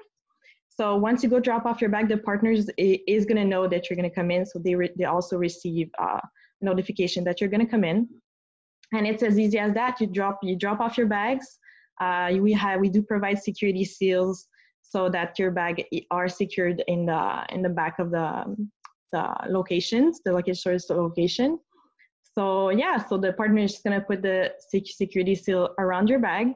So 0.70 0.96
once 0.96 1.24
you 1.24 1.30
go 1.30 1.39
drop 1.39 1.65
off 1.65 1.82
your 1.82 1.89
bag, 1.89 2.08
the 2.08 2.18
partners 2.18 2.70
is 2.77 3.25
going 3.25 3.38
to 3.38 3.46
know 3.46 3.68
that 3.68 3.89
you're 3.89 3.98
going 3.98 4.08
to 4.08 4.15
come 4.15 4.30
in. 4.30 4.46
So 4.46 4.60
they, 4.60 4.75
they 4.96 5.06
also 5.06 5.38
receive 5.38 5.89
uh, 5.98 6.20
notification 6.62 7.24
that 7.24 7.42
you're 7.42 7.50
going 7.50 7.65
to 7.65 7.72
come 7.72 7.84
in. 7.84 8.08
And 8.94 9.08
it's 9.08 9.24
as 9.24 9.39
easy 9.39 9.58
as 9.58 9.74
that. 9.74 10.00
You 10.00 10.06
drop 10.06 10.38
you 10.44 10.56
drop 10.56 10.80
off 10.80 11.00
your 11.00 11.08
bags. 11.08 11.58
Uh, 12.02 12.34
we 12.40 12.52
have 12.54 12.80
we 12.80 12.90
do 12.90 13.02
provide 13.02 13.42
security 13.42 13.86
seals 13.86 14.48
so 14.82 15.10
that 15.10 15.38
your 15.40 15.52
bag 15.52 15.86
are 16.12 16.30
secured 16.30 16.84
in 16.88 17.06
the 17.06 17.46
in 17.50 17.62
the 17.62 17.70
back 17.70 18.00
of 18.00 18.12
the 18.12 18.56
the 19.12 19.34
locations, 19.50 20.20
the 20.25 20.32
location 20.32 20.56
source 20.56 20.90
location. 20.90 21.60
So 22.38 22.70
yeah, 22.70 22.98
so 22.98 23.18
the 23.18 23.34
partner 23.34 23.64
is 23.64 23.80
gonna 23.84 24.02
put 24.02 24.22
the 24.22 24.52
security 24.70 25.36
seal 25.36 25.70
around 25.80 26.10
your 26.10 26.20
bag, 26.20 26.48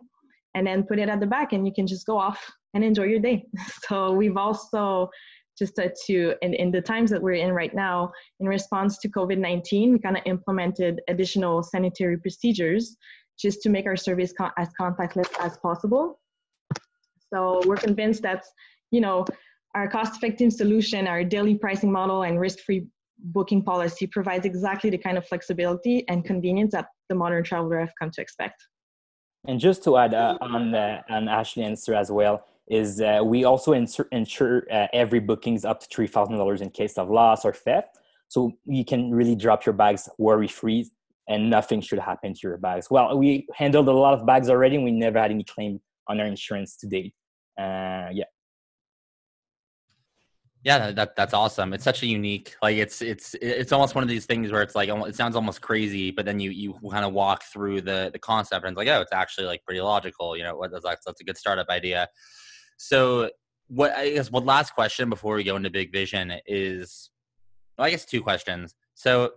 and 0.55 0.67
then 0.67 0.83
put 0.83 0.99
it 0.99 1.09
at 1.09 1.19
the 1.19 1.27
back, 1.27 1.53
and 1.53 1.65
you 1.65 1.73
can 1.73 1.87
just 1.87 2.05
go 2.05 2.17
off 2.17 2.39
and 2.73 2.83
enjoy 2.83 3.05
your 3.05 3.19
day. 3.19 3.45
So 3.87 4.11
we've 4.11 4.37
also 4.37 5.09
just 5.59 5.75
to 5.75 6.35
in, 6.41 6.53
in 6.53 6.71
the 6.71 6.81
times 6.81 7.11
that 7.11 7.21
we're 7.21 7.33
in 7.33 7.51
right 7.51 7.75
now 7.75 8.11
in 8.39 8.47
response 8.47 8.97
to 8.99 9.09
covid-19 9.09 9.91
we 9.91 9.99
kind 9.99 10.15
of 10.15 10.23
implemented 10.25 11.01
additional 11.09 11.61
sanitary 11.61 12.17
procedures 12.17 12.95
just 13.39 13.61
to 13.61 13.69
make 13.69 13.85
our 13.85 13.95
service 13.95 14.33
as 14.57 14.69
contactless 14.79 15.29
as 15.39 15.57
possible. 15.57 16.19
So 17.33 17.61
we're 17.65 17.77
convinced 17.77 18.21
that, 18.23 18.43
you 18.91 19.01
know, 19.01 19.25
our 19.75 19.87
cost-effective 19.87 20.51
solution, 20.51 21.07
our 21.07 21.23
daily 21.23 21.55
pricing 21.55 21.91
model, 21.91 22.23
and 22.23 22.39
risk-free 22.39 22.87
booking 23.19 23.61
policy 23.61 24.07
provides 24.07 24.45
exactly 24.45 24.89
the 24.89 24.97
kind 24.97 25.17
of 25.17 25.27
flexibility 25.27 26.07
and 26.07 26.25
convenience 26.25 26.71
that 26.71 26.87
the 27.09 27.15
modern 27.15 27.43
traveler 27.43 27.79
have 27.79 27.93
come 27.99 28.09
to 28.11 28.21
expect. 28.21 28.63
And 29.47 29.59
just 29.59 29.83
to 29.85 29.97
add 29.97 30.13
uh, 30.13 30.37
on 30.41 30.75
uh, 30.75 31.01
on 31.09 31.29
Ashley's 31.29 31.65
answer 31.65 31.93
as 31.93 32.11
well 32.11 32.45
is 32.67 32.99
uh, 32.99 33.21
we 33.23 33.45
also 33.45 33.71
insur- 33.71 34.07
insure 34.11 34.67
uh, 34.71 34.87
every 34.91 35.19
bookings 35.19 35.63
up 35.65 35.79
to 35.81 35.87
three 35.87 36.07
thousand 36.07 36.37
dollars 36.37 36.61
in 36.61 36.69
case 36.69 36.97
of 36.97 37.09
loss 37.09 37.45
or 37.45 37.53
theft, 37.53 37.99
so 38.27 38.51
you 38.65 38.83
can 38.83 39.11
really 39.11 39.35
drop 39.35 39.65
your 39.65 39.73
bags 39.73 40.09
worry 40.17 40.47
free 40.47 40.89
and 41.29 41.49
nothing 41.49 41.79
should 41.79 41.99
happen 41.99 42.33
to 42.33 42.39
your 42.43 42.57
bags. 42.57 42.87
Well, 42.89 43.17
we 43.17 43.47
handled 43.53 43.87
a 43.87 43.93
lot 43.93 44.15
of 44.15 44.25
bags 44.25 44.49
already, 44.49 44.75
and 44.75 44.83
we 44.83 44.91
never 44.91 45.19
had 45.19 45.31
any 45.31 45.43
claim 45.43 45.79
on 46.07 46.19
our 46.19 46.25
insurance 46.25 46.75
to 46.77 46.87
date. 46.87 47.13
Uh, 47.57 48.09
yeah. 48.11 48.25
Yeah, 50.63 50.91
that 50.91 51.15
that's 51.15 51.33
awesome. 51.33 51.73
It's 51.73 51.85
such 51.85 52.03
a 52.03 52.05
unique, 52.05 52.55
like 52.61 52.75
it's 52.75 53.01
it's 53.01 53.33
it's 53.41 53.71
almost 53.71 53.95
one 53.95 54.03
of 54.03 54.09
these 54.09 54.25
things 54.25 54.51
where 54.51 54.61
it's 54.61 54.75
like 54.75 54.89
it 54.89 55.15
sounds 55.15 55.37
almost 55.37 55.61
crazy, 55.61 56.11
but 56.11 56.25
then 56.25 56.37
you 56.37 56.49
you 56.49 56.73
kind 56.91 57.05
of 57.05 57.13
walk 57.13 57.43
through 57.43 57.81
the 57.81 58.09
the 58.11 58.19
concept 58.19 58.65
and 58.65 58.73
it's 58.73 58.77
like, 58.77 58.89
oh, 58.89 58.99
it's 58.99 59.13
actually 59.13 59.47
like 59.47 59.63
pretty 59.63 59.79
logical. 59.79 60.35
You 60.35 60.43
know, 60.43 60.57
what 60.57 60.71
that's 60.71 60.83
that's 61.05 61.21
a 61.21 61.23
good 61.23 61.37
startup 61.37 61.69
idea. 61.69 62.09
So, 62.75 63.29
what 63.67 63.95
I 63.95 64.09
guess 64.09 64.31
what 64.31 64.45
last 64.45 64.73
question 64.73 65.09
before 65.09 65.35
we 65.35 65.45
go 65.45 65.55
into 65.55 65.69
big 65.69 65.93
vision 65.93 66.33
is, 66.45 67.09
well, 67.77 67.87
I 67.87 67.91
guess 67.91 68.03
two 68.03 68.21
questions. 68.21 68.75
So, 68.95 69.31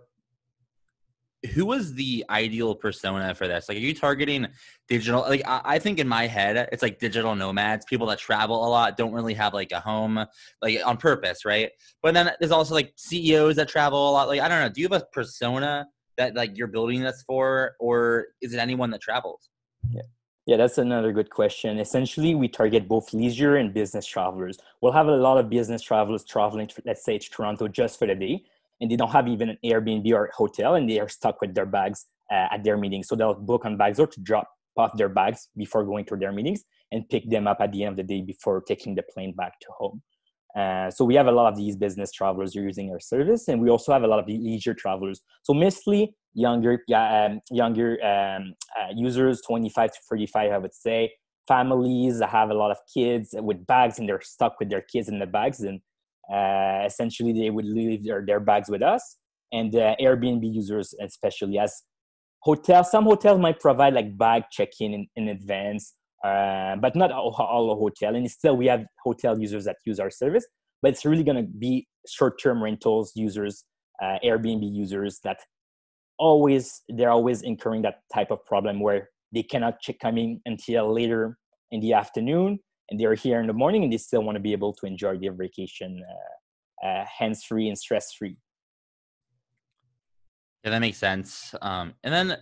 who 1.51 1.65
was 1.65 1.93
the 1.93 2.23
ideal 2.29 2.73
persona 2.73 3.35
for 3.35 3.47
this? 3.47 3.67
Like, 3.67 3.77
are 3.77 3.81
you 3.81 3.93
targeting 3.93 4.47
digital? 4.87 5.21
Like, 5.21 5.43
I, 5.45 5.61
I, 5.63 5.79
think 5.79 5.99
in 5.99 6.07
my 6.07 6.25
head, 6.25 6.69
it's 6.71 6.81
like 6.81 6.99
digital 6.99 7.35
nomads, 7.35 7.85
people 7.85 8.07
that 8.07 8.19
travel 8.19 8.65
a 8.65 8.69
lot, 8.69 8.95
don't 8.95 9.11
really 9.11 9.33
have 9.33 9.53
like 9.53 9.71
a 9.71 9.79
home, 9.79 10.25
like 10.61 10.79
on 10.85 10.97
purpose, 10.97 11.43
right? 11.43 11.71
But 12.01 12.13
then 12.13 12.31
there's 12.39 12.51
also 12.51 12.73
like 12.73 12.93
CEOs 12.95 13.57
that 13.57 13.67
travel 13.67 14.09
a 14.09 14.11
lot. 14.11 14.27
Like, 14.29 14.39
I 14.39 14.47
don't 14.47 14.61
know. 14.61 14.69
Do 14.69 14.81
you 14.81 14.87
have 14.89 15.01
a 15.01 15.05
persona 15.11 15.87
that 16.17 16.35
like 16.35 16.57
you're 16.57 16.67
building 16.67 17.01
this 17.01 17.23
for, 17.27 17.75
or 17.79 18.27
is 18.41 18.53
it 18.53 18.59
anyone 18.59 18.89
that 18.91 19.01
travels? 19.01 19.49
Yeah. 19.89 20.01
Yeah, 20.45 20.57
that's 20.57 20.77
another 20.77 21.13
good 21.13 21.29
question. 21.29 21.79
Essentially, 21.79 22.35
we 22.35 22.49
target 22.49 22.85
both 22.85 23.13
leisure 23.13 23.55
and 23.55 23.73
business 23.73 24.05
travelers. 24.05 24.57
We'll 24.81 24.91
have 24.91 25.07
a 25.07 25.15
lot 25.15 25.37
of 25.37 25.49
business 25.49 25.81
travelers 25.81 26.25
traveling, 26.25 26.69
let's 26.85 27.05
say, 27.05 27.17
to 27.17 27.29
Toronto 27.29 27.69
just 27.69 27.97
for 27.97 28.07
the 28.07 28.15
day 28.15 28.43
and 28.81 28.89
they 28.89 28.95
don't 28.95 29.11
have 29.11 29.27
even 29.27 29.49
an 29.49 29.57
Airbnb 29.65 30.11
or 30.13 30.29
hotel 30.35 30.75
and 30.75 30.89
they 30.89 30.99
are 30.99 31.09
stuck 31.09 31.41
with 31.41 31.53
their 31.53 31.65
bags 31.65 32.05
uh, 32.31 32.47
at 32.51 32.63
their 32.63 32.77
meeting. 32.77 33.03
So 33.03 33.15
they'll 33.15 33.33
book 33.33 33.65
on 33.65 33.77
Bagsort 33.77 34.11
to 34.11 34.21
drop 34.21 34.47
off 34.77 34.97
their 34.97 35.09
bags 35.09 35.49
before 35.55 35.83
going 35.83 36.05
to 36.05 36.15
their 36.15 36.31
meetings 36.31 36.63
and 36.91 37.07
pick 37.09 37.29
them 37.29 37.47
up 37.47 37.57
at 37.59 37.71
the 37.71 37.83
end 37.83 37.99
of 37.99 38.07
the 38.07 38.15
day 38.15 38.21
before 38.21 38.61
taking 38.61 38.95
the 38.95 39.03
plane 39.13 39.33
back 39.35 39.59
to 39.59 39.67
home. 39.77 40.01
Uh, 40.55 40.89
so 40.91 41.03
we 41.03 41.15
have 41.15 41.27
a 41.27 41.31
lot 41.31 41.51
of 41.51 41.57
these 41.57 41.75
business 41.75 42.11
travelers 42.11 42.53
using 42.53 42.91
our 42.91 42.99
service, 42.99 43.47
and 43.47 43.59
we 43.59 43.69
also 43.69 43.91
have 43.91 44.03
a 44.03 44.07
lot 44.07 44.19
of 44.19 44.27
the 44.27 44.37
leisure 44.37 44.73
travelers. 44.73 45.21
So 45.41 45.53
mostly 45.53 46.15
younger, 46.35 46.79
um, 46.95 47.41
younger 47.49 47.97
um, 48.03 48.53
uh, 48.79 48.93
users, 48.95 49.41
25 49.41 49.93
to 49.93 49.99
35, 50.09 50.51
I 50.51 50.57
would 50.59 50.73
say. 50.73 51.11
Families 51.47 52.19
that 52.19 52.29
have 52.29 52.51
a 52.51 52.53
lot 52.53 52.71
of 52.71 52.77
kids 52.93 53.33
with 53.37 53.65
bags, 53.65 53.97
and 53.97 54.07
they're 54.07 54.21
stuck 54.21 54.59
with 54.59 54.69
their 54.69 54.81
kids 54.81 55.09
in 55.09 55.17
the 55.17 55.25
bags, 55.25 55.61
and 55.61 55.81
uh, 56.31 56.83
essentially, 56.85 57.33
they 57.33 57.49
would 57.49 57.65
leave 57.65 58.03
their, 58.03 58.25
their 58.25 58.39
bags 58.39 58.69
with 58.69 58.81
us, 58.81 59.17
and 59.51 59.75
uh, 59.75 59.95
Airbnb 60.01 60.53
users, 60.53 60.93
especially 61.01 61.59
as 61.59 61.83
hotels. 62.39 62.91
Some 62.91 63.05
hotels 63.05 63.39
might 63.39 63.59
provide 63.59 63.93
like 63.93 64.17
bag 64.17 64.43
check-in 64.51 64.93
in, 64.93 65.07
in 65.15 65.29
advance, 65.29 65.93
uh, 66.23 66.75
but 66.77 66.95
not 66.95 67.11
all, 67.11 67.35
all 67.37 67.75
hotel. 67.77 68.15
And 68.15 68.29
still, 68.29 68.55
we 68.55 68.67
have 68.67 68.85
hotel 69.03 69.39
users 69.39 69.65
that 69.65 69.77
use 69.85 69.99
our 69.99 70.09
service, 70.09 70.45
but 70.81 70.91
it's 70.91 71.05
really 71.05 71.23
going 71.23 71.37
to 71.37 71.49
be 71.51 71.87
short-term 72.07 72.63
rentals 72.63 73.11
users, 73.15 73.65
uh, 74.01 74.17
Airbnb 74.23 74.73
users 74.73 75.19
that 75.23 75.37
always 76.19 76.81
they're 76.89 77.09
always 77.09 77.41
incurring 77.41 77.81
that 77.81 78.01
type 78.13 78.31
of 78.31 78.45
problem 78.45 78.79
where 78.79 79.09
they 79.33 79.43
cannot 79.43 79.79
check 79.81 79.99
coming 79.99 80.39
until 80.45 80.93
later 80.93 81.37
in 81.71 81.79
the 81.79 81.93
afternoon 81.93 82.59
and 82.93 82.99
they're 82.99 83.15
here 83.15 83.39
in 83.41 83.47
the 83.47 83.53
morning 83.53 83.83
and 83.83 83.91
they 83.91 83.97
still 83.97 84.21
want 84.21 84.35
to 84.35 84.39
be 84.39 84.51
able 84.51 84.71
to 84.71 84.85
enjoy 84.85 85.17
their 85.17 85.33
vacation 85.33 86.03
uh, 86.83 86.87
uh, 86.87 87.05
hands 87.05 87.43
free 87.43 87.67
and 87.67 87.77
stress 87.77 88.13
free. 88.13 88.37
Yeah, 90.63 90.69
that 90.69 90.79
makes 90.79 90.99
sense. 90.99 91.55
Um, 91.59 91.95
and 92.03 92.13
then 92.13 92.37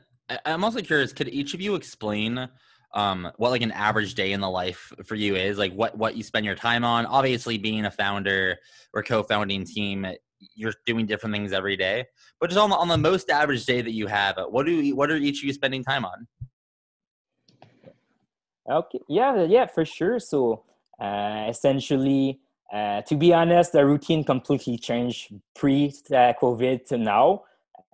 I'm 0.46 0.66
also 0.66 0.82
curious, 0.82 1.14
could 1.14 1.30
each 1.30 1.54
of 1.54 1.62
you 1.62 1.76
explain 1.76 2.50
um, 2.94 3.32
what 3.38 3.52
like 3.52 3.62
an 3.62 3.72
average 3.72 4.14
day 4.14 4.34
in 4.34 4.42
the 4.42 4.50
life 4.50 4.92
for 5.06 5.16
you 5.16 5.38
is? 5.38 5.58
Like 5.58 5.72
what 5.72 5.98
what 5.98 6.18
you 6.18 6.24
spend 6.24 6.46
your 6.46 6.56
time 6.56 6.84
on? 6.84 7.06
Obviously, 7.06 7.58
being 7.58 7.86
a 7.86 7.92
founder 7.92 8.58
or 8.94 9.04
co-founding 9.04 9.64
team, 9.64 10.06
you're 10.54 10.74
doing 10.86 11.06
different 11.06 11.34
things 11.34 11.54
every 11.54 11.78
day. 11.78 12.06
But 12.42 12.50
just 12.50 12.60
on 12.60 12.70
the, 12.70 12.76
on 12.76 12.90
the 12.90 12.98
most 12.98 13.30
average 13.30 13.66
day 13.66 13.82
that 13.82 13.94
you 13.94 14.08
have, 14.08 14.38
what 14.50 14.66
do 14.66 14.74
you, 14.74 14.98
what 14.98 15.10
are 15.10 15.16
each 15.16 15.40
of 15.40 15.46
you 15.46 15.54
spending 15.54 15.82
time 15.82 16.04
on? 16.04 16.28
Okay. 18.70 19.00
Yeah. 19.10 19.44
Yeah. 19.44 19.66
For 19.68 19.86
sure. 19.86 20.20
So 20.20 20.64
uh, 21.00 21.46
essentially, 21.50 22.40
uh, 22.74 23.02
to 23.02 23.16
be 23.16 23.34
honest, 23.34 23.74
the 23.74 23.86
routine 23.86 24.24
completely 24.24 24.78
changed 24.78 25.34
pre-COVID 25.56 26.86
to 26.88 26.98
now. 26.98 27.44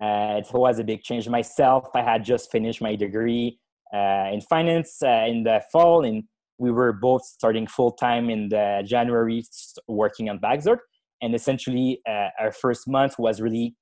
Uh, 0.00 0.38
it 0.38 0.46
was 0.52 0.78
a 0.78 0.84
big 0.84 1.02
change. 1.02 1.28
Myself, 1.28 1.88
I 1.94 2.02
had 2.02 2.24
just 2.24 2.52
finished 2.52 2.80
my 2.80 2.94
degree 2.94 3.58
uh, 3.92 4.28
in 4.32 4.40
finance 4.40 5.02
uh, 5.02 5.24
in 5.26 5.42
the 5.42 5.60
fall, 5.72 6.04
and 6.04 6.22
we 6.58 6.70
were 6.70 6.92
both 6.92 7.24
starting 7.24 7.66
full 7.66 7.92
time 7.92 8.30
in 8.30 8.48
the 8.48 8.82
January, 8.86 9.44
working 9.88 10.28
on 10.28 10.38
Bagsort. 10.38 10.78
And 11.20 11.34
essentially, 11.34 12.00
uh, 12.08 12.28
our 12.38 12.52
first 12.52 12.86
month 12.86 13.18
was 13.18 13.40
really 13.40 13.74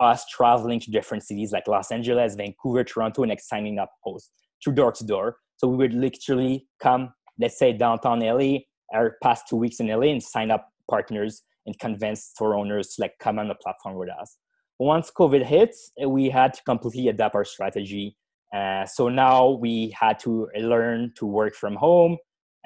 us 0.00 0.26
traveling 0.26 0.80
to 0.80 0.90
different 0.90 1.22
cities 1.22 1.52
like 1.52 1.66
Los 1.68 1.90
Angeles, 1.90 2.34
Vancouver, 2.34 2.84
Toronto, 2.84 3.22
and 3.22 3.40
signing 3.40 3.78
up 3.78 3.90
hosts 4.02 4.30
through 4.62 4.74
door 4.74 4.92
to 4.92 5.04
door. 5.04 5.36
So 5.62 5.68
we 5.68 5.76
would 5.76 5.94
literally 5.94 6.66
come, 6.82 7.14
let's 7.38 7.56
say 7.56 7.72
downtown 7.72 8.18
LA, 8.18 8.58
our 8.92 9.16
past 9.22 9.46
two 9.48 9.56
weeks 9.56 9.78
in 9.78 9.86
LA, 9.86 10.06
and 10.06 10.20
sign 10.22 10.50
up 10.50 10.68
partners 10.90 11.42
and 11.66 11.78
convince 11.78 12.24
store 12.24 12.56
owners 12.56 12.94
to 12.94 13.02
like 13.02 13.14
come 13.20 13.38
on 13.38 13.46
the 13.46 13.54
platform 13.54 13.94
with 13.94 14.08
us. 14.10 14.38
Once 14.80 15.12
COVID 15.16 15.44
hit, 15.44 15.76
we 16.04 16.28
had 16.28 16.54
to 16.54 16.62
completely 16.64 17.08
adapt 17.08 17.36
our 17.36 17.44
strategy. 17.44 18.16
Uh, 18.52 18.84
so 18.84 19.08
now 19.08 19.50
we 19.50 19.94
had 19.96 20.18
to 20.18 20.48
learn 20.58 21.12
to 21.16 21.26
work 21.26 21.54
from 21.54 21.76
home. 21.76 22.16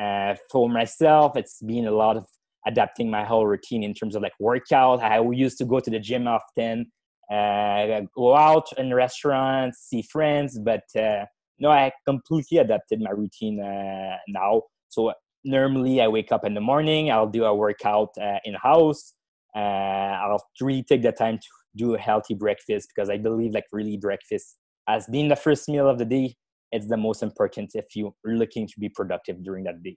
Uh, 0.00 0.34
for 0.50 0.70
myself, 0.70 1.36
it's 1.36 1.60
been 1.60 1.86
a 1.86 1.90
lot 1.90 2.16
of 2.16 2.24
adapting 2.66 3.10
my 3.10 3.24
whole 3.24 3.46
routine 3.46 3.82
in 3.82 3.92
terms 3.92 4.16
of 4.16 4.22
like 4.22 4.32
workout. 4.40 5.02
I 5.02 5.20
used 5.20 5.58
to 5.58 5.66
go 5.66 5.80
to 5.80 5.90
the 5.90 6.00
gym 6.00 6.26
often, 6.26 6.90
uh, 7.30 8.00
go 8.16 8.34
out 8.34 8.66
in 8.78 8.94
restaurants, 8.94 9.80
see 9.80 10.00
friends, 10.00 10.58
but 10.58 10.84
uh, 10.98 11.26
no, 11.58 11.70
I 11.70 11.92
completely 12.06 12.58
adapted 12.58 13.00
my 13.00 13.10
routine 13.10 13.60
uh, 13.60 14.16
now. 14.28 14.62
So 14.88 15.12
normally 15.44 16.00
I 16.00 16.08
wake 16.08 16.32
up 16.32 16.44
in 16.44 16.54
the 16.54 16.60
morning, 16.60 17.10
I'll 17.10 17.28
do 17.28 17.44
a 17.44 17.54
workout 17.54 18.10
uh, 18.20 18.38
in 18.44 18.54
house. 18.54 19.14
Uh, 19.54 19.58
I'll 19.58 20.44
really 20.60 20.82
take 20.82 21.02
the 21.02 21.12
time 21.12 21.38
to 21.38 21.46
do 21.76 21.94
a 21.94 21.98
healthy 21.98 22.34
breakfast 22.34 22.88
because 22.94 23.08
I 23.08 23.16
believe 23.16 23.52
like 23.54 23.64
really 23.72 23.96
breakfast 23.96 24.58
as 24.88 25.06
being 25.06 25.28
the 25.28 25.36
first 25.36 25.68
meal 25.68 25.88
of 25.88 25.98
the 25.98 26.04
day, 26.04 26.34
it's 26.72 26.86
the 26.88 26.96
most 26.96 27.22
important 27.22 27.70
if 27.74 27.86
you're 27.94 28.12
looking 28.24 28.66
to 28.66 28.74
be 28.78 28.88
productive 28.88 29.42
during 29.42 29.64
that 29.64 29.82
day. 29.82 29.96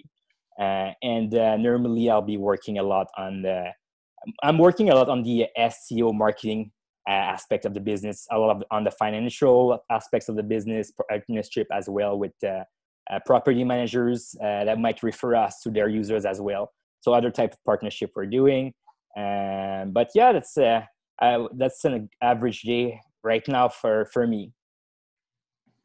Uh, 0.59 0.91
and 1.03 1.33
uh, 1.35 1.57
normally 1.57 2.09
I'll 2.09 2.21
be 2.21 2.37
working 2.37 2.79
a 2.79 2.83
lot 2.83 3.07
on 3.17 3.41
the, 3.41 3.65
I'm 4.43 4.57
working 4.57 4.89
a 4.89 4.95
lot 4.95 5.09
on 5.09 5.23
the 5.23 5.47
SEO 5.57 6.13
marketing 6.13 6.71
aspect 7.11 7.65
of 7.65 7.73
the 7.73 7.79
business, 7.79 8.27
a 8.31 8.37
lot 8.37 8.55
of 8.55 8.63
on 8.71 8.83
the 8.83 8.91
financial 8.91 9.83
aspects 9.89 10.29
of 10.29 10.35
the 10.35 10.43
business, 10.43 10.91
partnership 11.09 11.67
as 11.71 11.89
well 11.89 12.17
with 12.17 12.33
uh, 12.43 12.63
uh, 13.11 13.19
property 13.25 13.63
managers 13.63 14.35
uh, 14.43 14.63
that 14.65 14.79
might 14.79 15.01
refer 15.01 15.35
us 15.35 15.61
to 15.61 15.71
their 15.71 15.87
users 15.87 16.25
as 16.25 16.39
well. 16.39 16.71
So 17.01 17.13
other 17.13 17.31
type 17.31 17.53
of 17.53 17.63
partnership 17.65 18.11
we're 18.15 18.25
doing. 18.25 18.73
Um, 19.17 19.91
but 19.91 20.09
yeah, 20.13 20.31
that's 20.33 20.57
uh, 20.57 20.81
that's 21.55 21.83
an 21.85 22.09
average 22.21 22.61
day 22.61 22.99
right 23.23 23.45
now 23.47 23.69
for 23.69 24.05
for 24.05 24.27
me. 24.27 24.53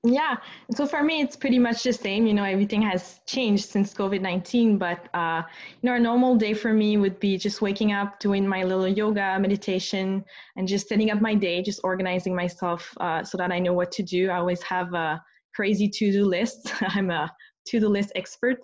Yeah. 0.06 0.36
So 0.74 0.86
for 0.86 1.02
me, 1.02 1.22
it's 1.22 1.34
pretty 1.34 1.58
much 1.58 1.82
the 1.82 1.92
same. 1.92 2.26
You 2.26 2.34
know, 2.34 2.44
everything 2.44 2.82
has 2.82 3.20
changed 3.26 3.70
since 3.70 3.94
COVID 3.94 4.20
19. 4.20 4.76
But, 4.76 5.08
uh, 5.14 5.42
you 5.80 5.88
know, 5.88 5.94
a 5.94 5.98
normal 5.98 6.36
day 6.36 6.52
for 6.52 6.74
me 6.74 6.98
would 6.98 7.18
be 7.20 7.38
just 7.38 7.62
waking 7.62 7.92
up, 7.92 8.20
doing 8.20 8.46
my 8.46 8.64
little 8.64 8.86
yoga, 8.86 9.38
meditation, 9.40 10.22
and 10.56 10.68
just 10.68 10.88
setting 10.88 11.10
up 11.10 11.22
my 11.22 11.34
day, 11.34 11.62
just 11.62 11.80
organizing 11.84 12.36
myself 12.36 12.92
uh, 13.00 13.24
so 13.24 13.38
that 13.38 13.50
I 13.50 13.58
know 13.58 13.72
what 13.72 13.90
to 13.92 14.02
do. 14.02 14.28
I 14.28 14.36
always 14.36 14.62
have 14.62 14.92
a 14.92 15.22
crazy 15.54 15.88
to 15.88 16.12
do 16.12 16.26
list. 16.26 16.70
I'm 16.82 17.10
a 17.10 17.32
to 17.68 17.80
do 17.80 17.88
list 17.88 18.12
expert. 18.14 18.58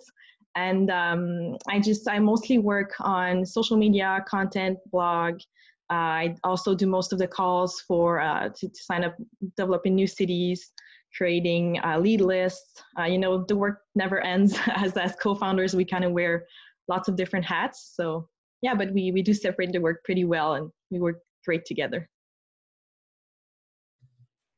And 0.55 0.91
um, 0.91 1.57
I 1.67 1.79
just, 1.79 2.07
I 2.07 2.19
mostly 2.19 2.59
work 2.59 2.91
on 2.99 3.45
social 3.45 3.77
media, 3.77 4.23
content, 4.27 4.77
blog. 4.91 5.39
Uh, 5.91 5.93
I 5.93 6.35
also 6.45 6.73
do 6.73 6.87
most 6.87 7.11
of 7.11 7.19
the 7.19 7.27
calls 7.27 7.81
for 7.81 8.21
uh, 8.21 8.47
to, 8.47 8.69
to 8.69 8.83
sign 8.83 9.03
up, 9.03 9.15
developing 9.57 9.93
new 9.93 10.07
cities 10.07 10.71
creating 11.15 11.77
a 11.83 11.99
lead 11.99 12.21
lists. 12.21 12.81
Uh, 12.97 13.03
you 13.03 13.17
know, 13.17 13.43
the 13.43 13.55
work 13.55 13.81
never 13.95 14.21
ends. 14.21 14.57
As 14.67 14.95
as 14.97 15.15
co-founders, 15.21 15.75
we 15.75 15.85
kind 15.85 16.03
of 16.03 16.11
wear 16.11 16.45
lots 16.87 17.07
of 17.07 17.15
different 17.15 17.45
hats. 17.45 17.93
So 17.95 18.27
yeah, 18.61 18.75
but 18.75 18.91
we 18.93 19.11
we 19.11 19.21
do 19.21 19.33
separate 19.33 19.71
the 19.71 19.79
work 19.79 20.03
pretty 20.03 20.25
well, 20.25 20.53
and 20.53 20.71
we 20.89 20.99
work 20.99 21.19
great 21.45 21.65
together. 21.65 22.09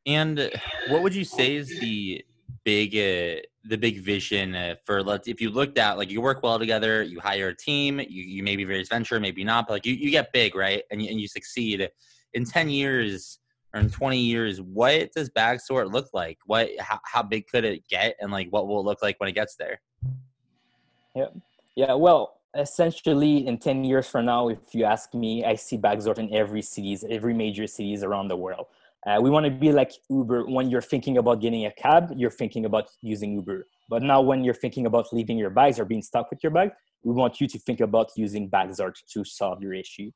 And 0.06 0.52
what 0.90 1.02
would 1.02 1.16
you 1.16 1.24
say 1.24 1.56
is 1.56 1.70
the 1.80 2.26
big 2.66 2.96
uh, 2.96 3.42
the 3.66 3.78
big 3.78 4.02
vision 4.02 4.56
uh, 4.56 4.76
for 4.86 5.02
let's 5.02 5.28
if 5.28 5.40
you 5.40 5.50
looked 5.50 5.78
at 5.78 5.98
like 5.98 6.10
you 6.12 6.22
work 6.22 6.44
well 6.44 6.60
together, 6.60 7.02
you 7.02 7.20
hire 7.20 7.50
a 7.50 7.56
team, 7.56 8.00
you 8.00 8.24
you 8.24 8.44
maybe 8.44 8.64
various 8.64 8.90
venture, 8.90 9.20
maybe 9.20 9.44
not, 9.44 9.68
but 9.68 9.74
like 9.74 9.86
you, 9.86 9.94
you 9.94 10.12
get 10.12 10.34
big, 10.34 10.56
right? 10.56 10.84
And 10.92 11.02
you, 11.02 11.10
and 11.10 11.20
you 11.20 11.28
succeed. 11.28 11.90
In 12.34 12.46
ten 12.46 12.68
years, 12.68 13.40
or 13.74 13.80
in 13.80 13.90
20 13.90 14.20
years, 14.20 14.62
what 14.62 15.12
does 15.14 15.30
Bagsort 15.30 15.92
look 15.92 16.08
like? 16.14 16.38
What, 16.46 16.70
how, 16.80 17.00
how 17.06 17.24
big 17.24 17.48
could 17.48 17.66
it 17.66 17.88
get? 17.88 18.16
And 18.20 18.32
like, 18.32 18.48
what 18.50 18.68
will 18.68 18.80
it 18.80 18.86
look 18.86 19.02
like 19.02 19.20
when 19.20 19.30
it 19.30 19.34
gets 19.34 19.56
there? 19.56 19.82
Yeah. 21.16 21.28
Yeah. 21.76 21.94
Well, 21.94 22.40
essentially 22.56 23.48
in 23.48 23.58
10 23.58 23.84
years 23.84 24.08
from 24.08 24.26
now 24.26 24.48
if 24.48 24.60
you 24.74 24.84
ask 24.84 25.14
me 25.16 25.44
i 25.44 25.56
see 25.56 25.76
bagsort 25.76 26.20
in 26.20 26.32
every 26.32 26.62
cities 26.62 27.04
every 27.10 27.34
major 27.34 27.66
cities 27.66 28.04
around 28.04 28.28
the 28.28 28.38
world 28.38 28.68
uh, 29.06 29.20
we 29.22 29.30
want 29.30 29.46
to 29.46 29.52
be 29.52 29.72
like 29.72 29.92
uber. 30.10 30.46
When 30.46 30.70
you're 30.70 30.82
thinking 30.82 31.18
about 31.18 31.42
getting 31.42 31.66
a 31.66 31.72
cab 31.72 32.14
you're 32.16 32.32
thinking 32.32 32.66
about 32.66 32.86
using 33.02 33.34
uber. 33.34 33.68
But 33.90 34.02
now 34.02 34.22
when 34.22 34.44
you're 34.44 34.54
thinking 34.54 34.86
about 34.86 35.08
leaving 35.12 35.38
your 35.38 35.50
bags 35.50 35.80
or 35.80 35.86
being 35.86 36.02
stuck 36.02 36.30
with 36.30 36.42
your 36.42 36.52
bag 36.52 36.72
we 37.04 37.14
want 37.14 37.42
you 37.42 37.48
to 37.48 37.60
think 37.60 37.80
about 37.82 38.10
using 38.16 38.50
bagsort 38.50 38.96
to 39.14 39.24
solve 39.26 39.62
your 39.62 39.74
issue. 39.74 40.10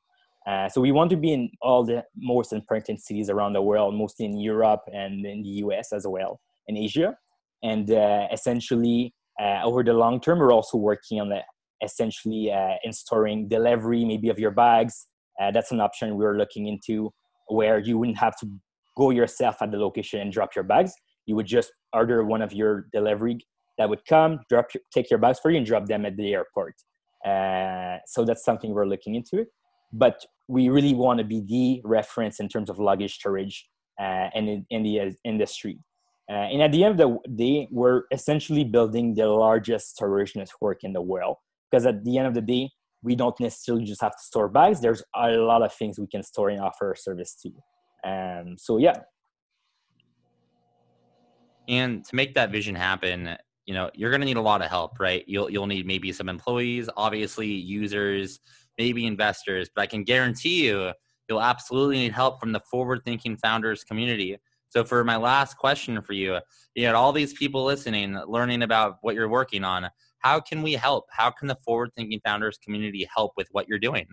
Uh, 0.46 0.68
so 0.68 0.80
we 0.80 0.92
want 0.92 1.10
to 1.10 1.16
be 1.16 1.32
in 1.32 1.50
all 1.60 1.84
the 1.84 2.02
most 2.16 2.52
important 2.52 3.00
cities 3.02 3.28
around 3.28 3.52
the 3.52 3.60
world 3.60 3.94
mostly 3.94 4.24
in 4.24 4.38
europe 4.38 4.80
and 4.92 5.26
in 5.26 5.42
the 5.42 5.50
us 5.50 5.92
as 5.92 6.06
well 6.06 6.40
in 6.66 6.76
asia. 6.76 7.16
And 7.62 7.90
uh, 7.90 8.28
essentially 8.32 9.14
uh, 9.40 9.60
over 9.64 9.84
the 9.84 9.92
long 9.92 10.20
term 10.20 10.38
we're 10.38 10.52
also 10.52 10.78
working 10.78 11.20
on 11.20 11.28
the 11.28 11.42
essentially 11.82 12.50
uh, 12.52 12.76
in 13.26 13.48
delivery 13.48 14.04
maybe 14.04 14.28
of 14.30 14.38
your 14.38 14.50
bags. 14.50 15.06
Uh, 15.40 15.50
that's 15.50 15.70
an 15.70 15.80
option 15.80 16.16
we're 16.16 16.36
looking 16.36 16.66
into 16.66 17.12
where 17.48 17.78
you 17.78 17.98
wouldn't 17.98 18.18
have 18.18 18.36
to 18.36 18.46
go 18.98 19.10
yourself 19.10 19.56
at 19.62 19.70
the 19.70 19.78
location 19.78 20.20
and 20.20 20.32
drop 20.32 20.54
your 20.54 20.64
bags. 20.64 20.92
You 21.26 21.36
would 21.36 21.46
just 21.46 21.70
order 21.92 22.24
one 22.24 22.42
of 22.42 22.52
your 22.52 22.86
delivery 22.92 23.38
that 23.78 23.88
would 23.88 24.04
come, 24.06 24.40
drop, 24.50 24.66
your, 24.74 24.82
take 24.92 25.08
your 25.10 25.20
bags 25.20 25.38
for 25.40 25.50
you, 25.50 25.58
and 25.58 25.66
drop 25.66 25.86
them 25.86 26.04
at 26.04 26.16
the 26.16 26.34
airport. 26.34 26.74
Uh, 27.24 27.98
so 28.06 28.24
that's 28.24 28.44
something 28.44 28.72
we're 28.72 28.86
looking 28.86 29.14
into. 29.14 29.46
But 29.92 30.24
we 30.48 30.68
really 30.68 30.94
want 30.94 31.18
to 31.18 31.24
be 31.24 31.40
the 31.40 31.88
reference 31.88 32.40
in 32.40 32.48
terms 32.48 32.68
of 32.68 32.78
luggage 32.78 33.14
storage 33.14 33.66
uh, 34.00 34.28
and 34.34 34.48
in, 34.48 34.66
in 34.70 34.82
the 34.82 35.14
industry. 35.24 35.78
Uh, 36.30 36.46
and 36.52 36.60
at 36.60 36.72
the 36.72 36.84
end 36.84 37.00
of 37.00 37.08
the 37.08 37.36
day, 37.36 37.68
we're 37.70 38.02
essentially 38.12 38.64
building 38.64 39.14
the 39.14 39.26
largest 39.26 39.96
storage 39.96 40.36
network 40.36 40.84
in 40.84 40.92
the 40.92 41.00
world 41.00 41.36
because 41.70 41.86
at 41.86 42.04
the 42.04 42.18
end 42.18 42.26
of 42.26 42.34
the 42.34 42.42
day 42.42 42.68
we 43.02 43.14
don't 43.14 43.38
necessarily 43.40 43.84
just 43.84 44.00
have 44.00 44.12
to 44.12 44.22
store 44.22 44.48
bags 44.48 44.80
there's 44.80 45.02
a 45.14 45.30
lot 45.30 45.62
of 45.62 45.72
things 45.72 45.98
we 45.98 46.06
can 46.06 46.22
store 46.22 46.50
and 46.50 46.60
offer 46.60 46.94
service 46.98 47.34
to 47.40 47.50
um, 48.08 48.56
so 48.56 48.78
yeah 48.78 49.00
and 51.68 52.04
to 52.04 52.14
make 52.14 52.34
that 52.34 52.50
vision 52.50 52.74
happen 52.74 53.36
you 53.66 53.74
know 53.74 53.90
you're 53.94 54.10
going 54.10 54.20
to 54.20 54.26
need 54.26 54.36
a 54.36 54.40
lot 54.40 54.62
of 54.62 54.68
help 54.68 54.98
right 54.98 55.24
you'll 55.26 55.50
you'll 55.50 55.66
need 55.66 55.86
maybe 55.86 56.12
some 56.12 56.28
employees 56.28 56.88
obviously 56.96 57.46
users 57.46 58.40
maybe 58.78 59.06
investors 59.06 59.68
but 59.74 59.82
i 59.82 59.86
can 59.86 60.04
guarantee 60.04 60.66
you 60.66 60.92
you'll 61.28 61.42
absolutely 61.42 61.98
need 61.98 62.12
help 62.12 62.40
from 62.40 62.52
the 62.52 62.60
forward 62.70 63.00
thinking 63.04 63.36
founders 63.36 63.84
community 63.84 64.36
so 64.70 64.84
for 64.84 65.04
my 65.04 65.16
last 65.16 65.56
question 65.56 66.00
for 66.00 66.12
you 66.12 66.38
you 66.74 66.86
had 66.86 66.94
all 66.94 67.12
these 67.12 67.34
people 67.34 67.64
listening 67.64 68.18
learning 68.26 68.62
about 68.62 68.96
what 69.02 69.14
you're 69.14 69.28
working 69.28 69.64
on 69.64 69.88
how 70.18 70.40
can 70.40 70.62
we 70.62 70.72
help? 70.72 71.06
How 71.10 71.30
can 71.30 71.48
the 71.48 71.56
forward 71.64 71.90
thinking 71.96 72.20
founders 72.24 72.58
community 72.58 73.08
help 73.14 73.32
with 73.36 73.48
what 73.52 73.68
you're 73.68 73.78
doing? 73.78 74.06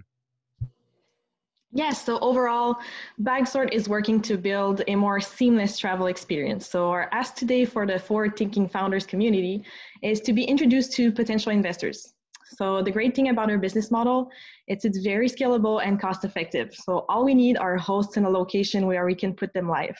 Yes, 1.75 2.05
so 2.05 2.17
overall, 2.20 2.77
Bagsort 3.22 3.74
is 3.74 3.89
working 3.89 4.22
to 4.22 4.38
build 4.38 4.82
a 4.88 4.96
more 4.96 5.20
seamless 5.20 5.77
travel 5.77 6.08
experience. 6.08 6.65
So, 6.70 6.89
our 6.89 7.10
ask 7.12 7.36
today 7.36 7.65
for 7.65 7.86
the 7.86 8.00
forward 8.00 8.38
thinking 8.38 8.70
founders 8.70 9.05
community 9.05 9.62
is 10.01 10.22
to 10.22 10.32
be 10.32 10.46
introduced 10.46 10.94
to 10.94 11.12
potential 11.12 11.51
investors. 11.51 12.13
So, 12.55 12.82
the 12.82 12.91
great 12.91 13.13
thing 13.13 13.27
about 13.27 13.51
our 13.51 13.58
business 13.58 13.91
model 13.91 14.29
is 14.70 14.86
it's 14.86 15.00
very 15.00 15.27
scalable 15.27 15.86
and 15.86 16.00
cost 16.00 16.24
effective. 16.24 16.74
So, 16.74 17.03
all 17.10 17.25
we 17.25 17.36
need 17.36 17.58
are 17.58 17.75
hosts 17.75 18.15
and 18.15 18.25
a 18.25 18.29
location 18.29 18.88
where 18.88 19.05
we 19.05 19.13
can 19.13 19.34
put 19.34 19.51
them 19.51 19.67
live 19.67 19.98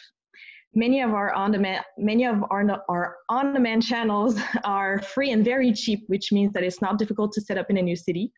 many 0.78 1.02
of 1.02 1.12
our 1.14 1.32
on-demand 1.34 1.82
many 1.98 2.26
of 2.26 2.44
our, 2.52 2.84
our 2.90 3.16
on-demand 3.30 3.82
channels 3.82 4.38
are 4.66 5.02
free 5.02 5.32
and 5.32 5.46
very 5.46 5.72
cheap 5.72 6.04
which 6.08 6.34
means 6.34 6.52
that 6.52 6.64
it's 6.64 6.82
not 6.82 7.00
difficult 7.00 7.32
to 7.32 7.40
set 7.40 7.58
up 7.58 7.70
in 7.70 7.78
a 7.78 7.82
new 7.82 7.96
city 7.96 8.30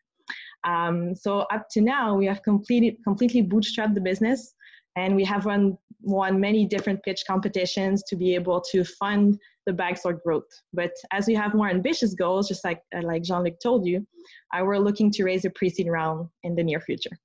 um, 0.64 1.14
so 1.14 1.40
up 1.52 1.68
to 1.70 1.80
now 1.80 2.14
we 2.14 2.26
have 2.26 2.42
completed 2.42 2.96
completely 3.04 3.42
bootstrapped 3.42 3.94
the 3.94 4.00
business 4.00 4.54
and 4.96 5.14
we 5.14 5.24
have 5.24 5.46
run 5.46 5.78
won 6.02 6.38
many 6.40 6.64
different 6.64 7.02
pitch 7.02 7.24
competitions 7.26 8.02
to 8.04 8.16
be 8.16 8.34
able 8.34 8.60
to 8.60 8.84
fund 8.84 9.38
the 9.66 9.72
bagsort 9.72 10.22
growth. 10.22 10.48
But 10.72 10.92
as 11.10 11.26
we 11.26 11.34
have 11.34 11.54
more 11.54 11.68
ambitious 11.68 12.14
goals 12.14 12.48
just 12.48 12.64
like 12.64 12.82
uh, 12.96 13.02
like 13.02 13.22
jean-luc 13.22 13.60
told 13.60 13.86
you 13.86 14.06
uh, 14.54 14.64
we're 14.64 14.78
looking 14.78 15.10
to 15.12 15.24
raise 15.24 15.44
a 15.44 15.50
pre-seed 15.50 15.88
round 15.88 16.28
in 16.42 16.54
the 16.54 16.62
near 16.62 16.80
future. 16.80 17.16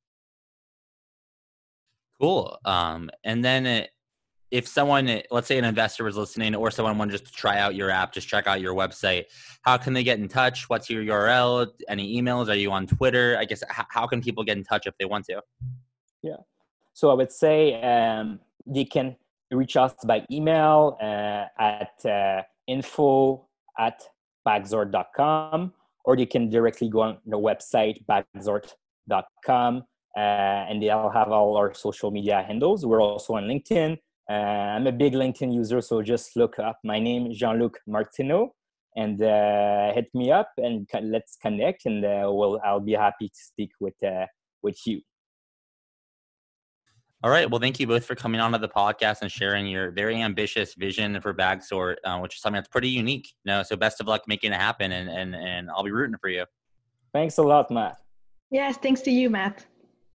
Cool. 2.20 2.58
Um, 2.66 3.10
and 3.24 3.44
then 3.44 3.66
it, 3.66 3.90
if 4.54 4.68
someone, 4.68 5.20
let's 5.32 5.48
say 5.48 5.58
an 5.58 5.66
investor 5.66 6.04
was 6.04 6.16
listening 6.16 6.54
or 6.54 6.70
someone 6.70 6.96
wanted 7.00 7.14
just 7.14 7.26
to 7.26 7.32
try 7.32 7.58
out 7.58 7.74
your 7.74 7.90
app, 7.90 8.14
just 8.14 8.28
check 8.28 8.46
out 8.46 8.62
your 8.62 8.76
website, 8.76 9.26
how 9.64 9.78
can 9.78 9.94
they 9.94 10.04
get 10.04 10.20
in 10.20 10.28
touch? 10.28 10.70
What's 10.70 10.92
your 10.92 11.04
URL? 11.04 11.72
Any 11.90 12.22
emails? 12.22 12.50
Are 12.50 12.56
you 12.56 12.72
on 12.72 12.86
Twitter? 12.86 13.36
I 13.40 13.46
guess, 13.46 13.64
how 13.68 14.06
can 14.06 14.22
people 14.22 14.44
get 14.44 14.56
in 14.56 14.64
touch 14.64 14.86
if 14.86 14.94
they 15.00 15.06
want 15.06 15.26
to? 15.26 15.42
Yeah. 16.22 16.38
So 16.94 17.10
I 17.10 17.16
would 17.16 17.32
say 17.32 17.82
um, 17.82 18.40
they 18.68 18.86
can 18.86 19.16
reach 19.50 19.76
us 19.76 19.96
by 20.06 20.24
email 20.32 21.00
uh, 21.02 21.46
at 21.58 22.06
uh, 22.06 22.44
info 22.68 23.48
at 23.80 24.04
bagsort.com 24.48 25.74
or 26.06 26.16
they 26.16 26.28
can 26.28 26.52
directly 26.52 26.90
go 26.90 27.02
on 27.02 27.18
the 27.26 27.40
website 27.40 28.06
bagsort.com 28.06 29.78
uh, 30.16 30.20
and 30.20 30.84
they'll 30.84 31.10
have 31.10 31.30
all 31.30 31.58
our 31.58 31.74
social 31.74 32.12
media 32.12 32.44
handles. 32.48 32.86
We're 32.86 33.02
also 33.02 33.34
on 33.34 33.46
LinkedIn. 33.46 33.98
Uh, 34.30 34.34
I'm 34.34 34.88
a 34.88 34.92
big 34.92 35.14
LinkedIn 35.14 35.54
user, 35.54 35.82
so 35.82 36.02
just 36.02 36.36
look 36.36 36.58
up 36.60 36.80
my 36.84 37.00
name, 37.00 37.34
Jean-Luc 37.34 37.78
Martineau, 37.88 38.54
and 38.96 39.22
uh, 39.22 39.94
hit 39.94 40.08
me 40.14 40.32
up 40.32 40.50
and 40.58 40.88
let's 41.02 41.36
connect, 41.42 41.86
and 41.86 42.06
uh, 42.06 42.30
we'll, 42.32 42.60
I'll 42.64 42.80
be 42.80 42.94
happy 42.94 43.28
to 43.28 43.36
speak 43.36 43.72
with 43.80 43.96
uh, 44.06 44.26
with 44.62 44.78
you. 44.86 45.02
All 47.24 47.30
right. 47.30 47.50
Well, 47.50 47.62
thank 47.62 47.80
you 47.80 47.88
both 47.88 48.06
for 48.06 48.16
coming 48.16 48.42
onto 48.42 48.58
the 48.58 48.68
podcast 48.68 49.22
and 49.22 49.32
sharing 49.32 49.66
your 49.66 49.92
very 49.92 50.22
ambitious 50.22 50.74
vision 50.74 51.22
for 51.22 51.34
Bagsort, 51.34 51.96
uh, 52.04 52.20
which 52.20 52.36
is 52.36 52.42
something 52.42 52.58
that's 52.58 52.68
pretty 52.68 52.90
unique. 52.90 53.30
You 53.46 53.54
know, 53.54 53.64
so 53.64 53.78
best 53.78 54.02
of 54.02 54.08
luck 54.08 54.24
making 54.28 54.52
it 54.52 54.60
happen, 54.60 54.92
and 54.92 55.10
and 55.10 55.36
and 55.36 55.70
I'll 55.70 55.84
be 55.84 55.92
rooting 55.92 56.18
for 56.20 56.30
you. 56.30 56.46
Thanks 57.14 57.38
a 57.38 57.44
lot, 57.44 57.72
Matt. 57.72 57.98
Yes, 58.52 58.78
thanks 58.78 59.02
to 59.02 59.12
you, 59.12 59.30
Matt. 59.30 59.66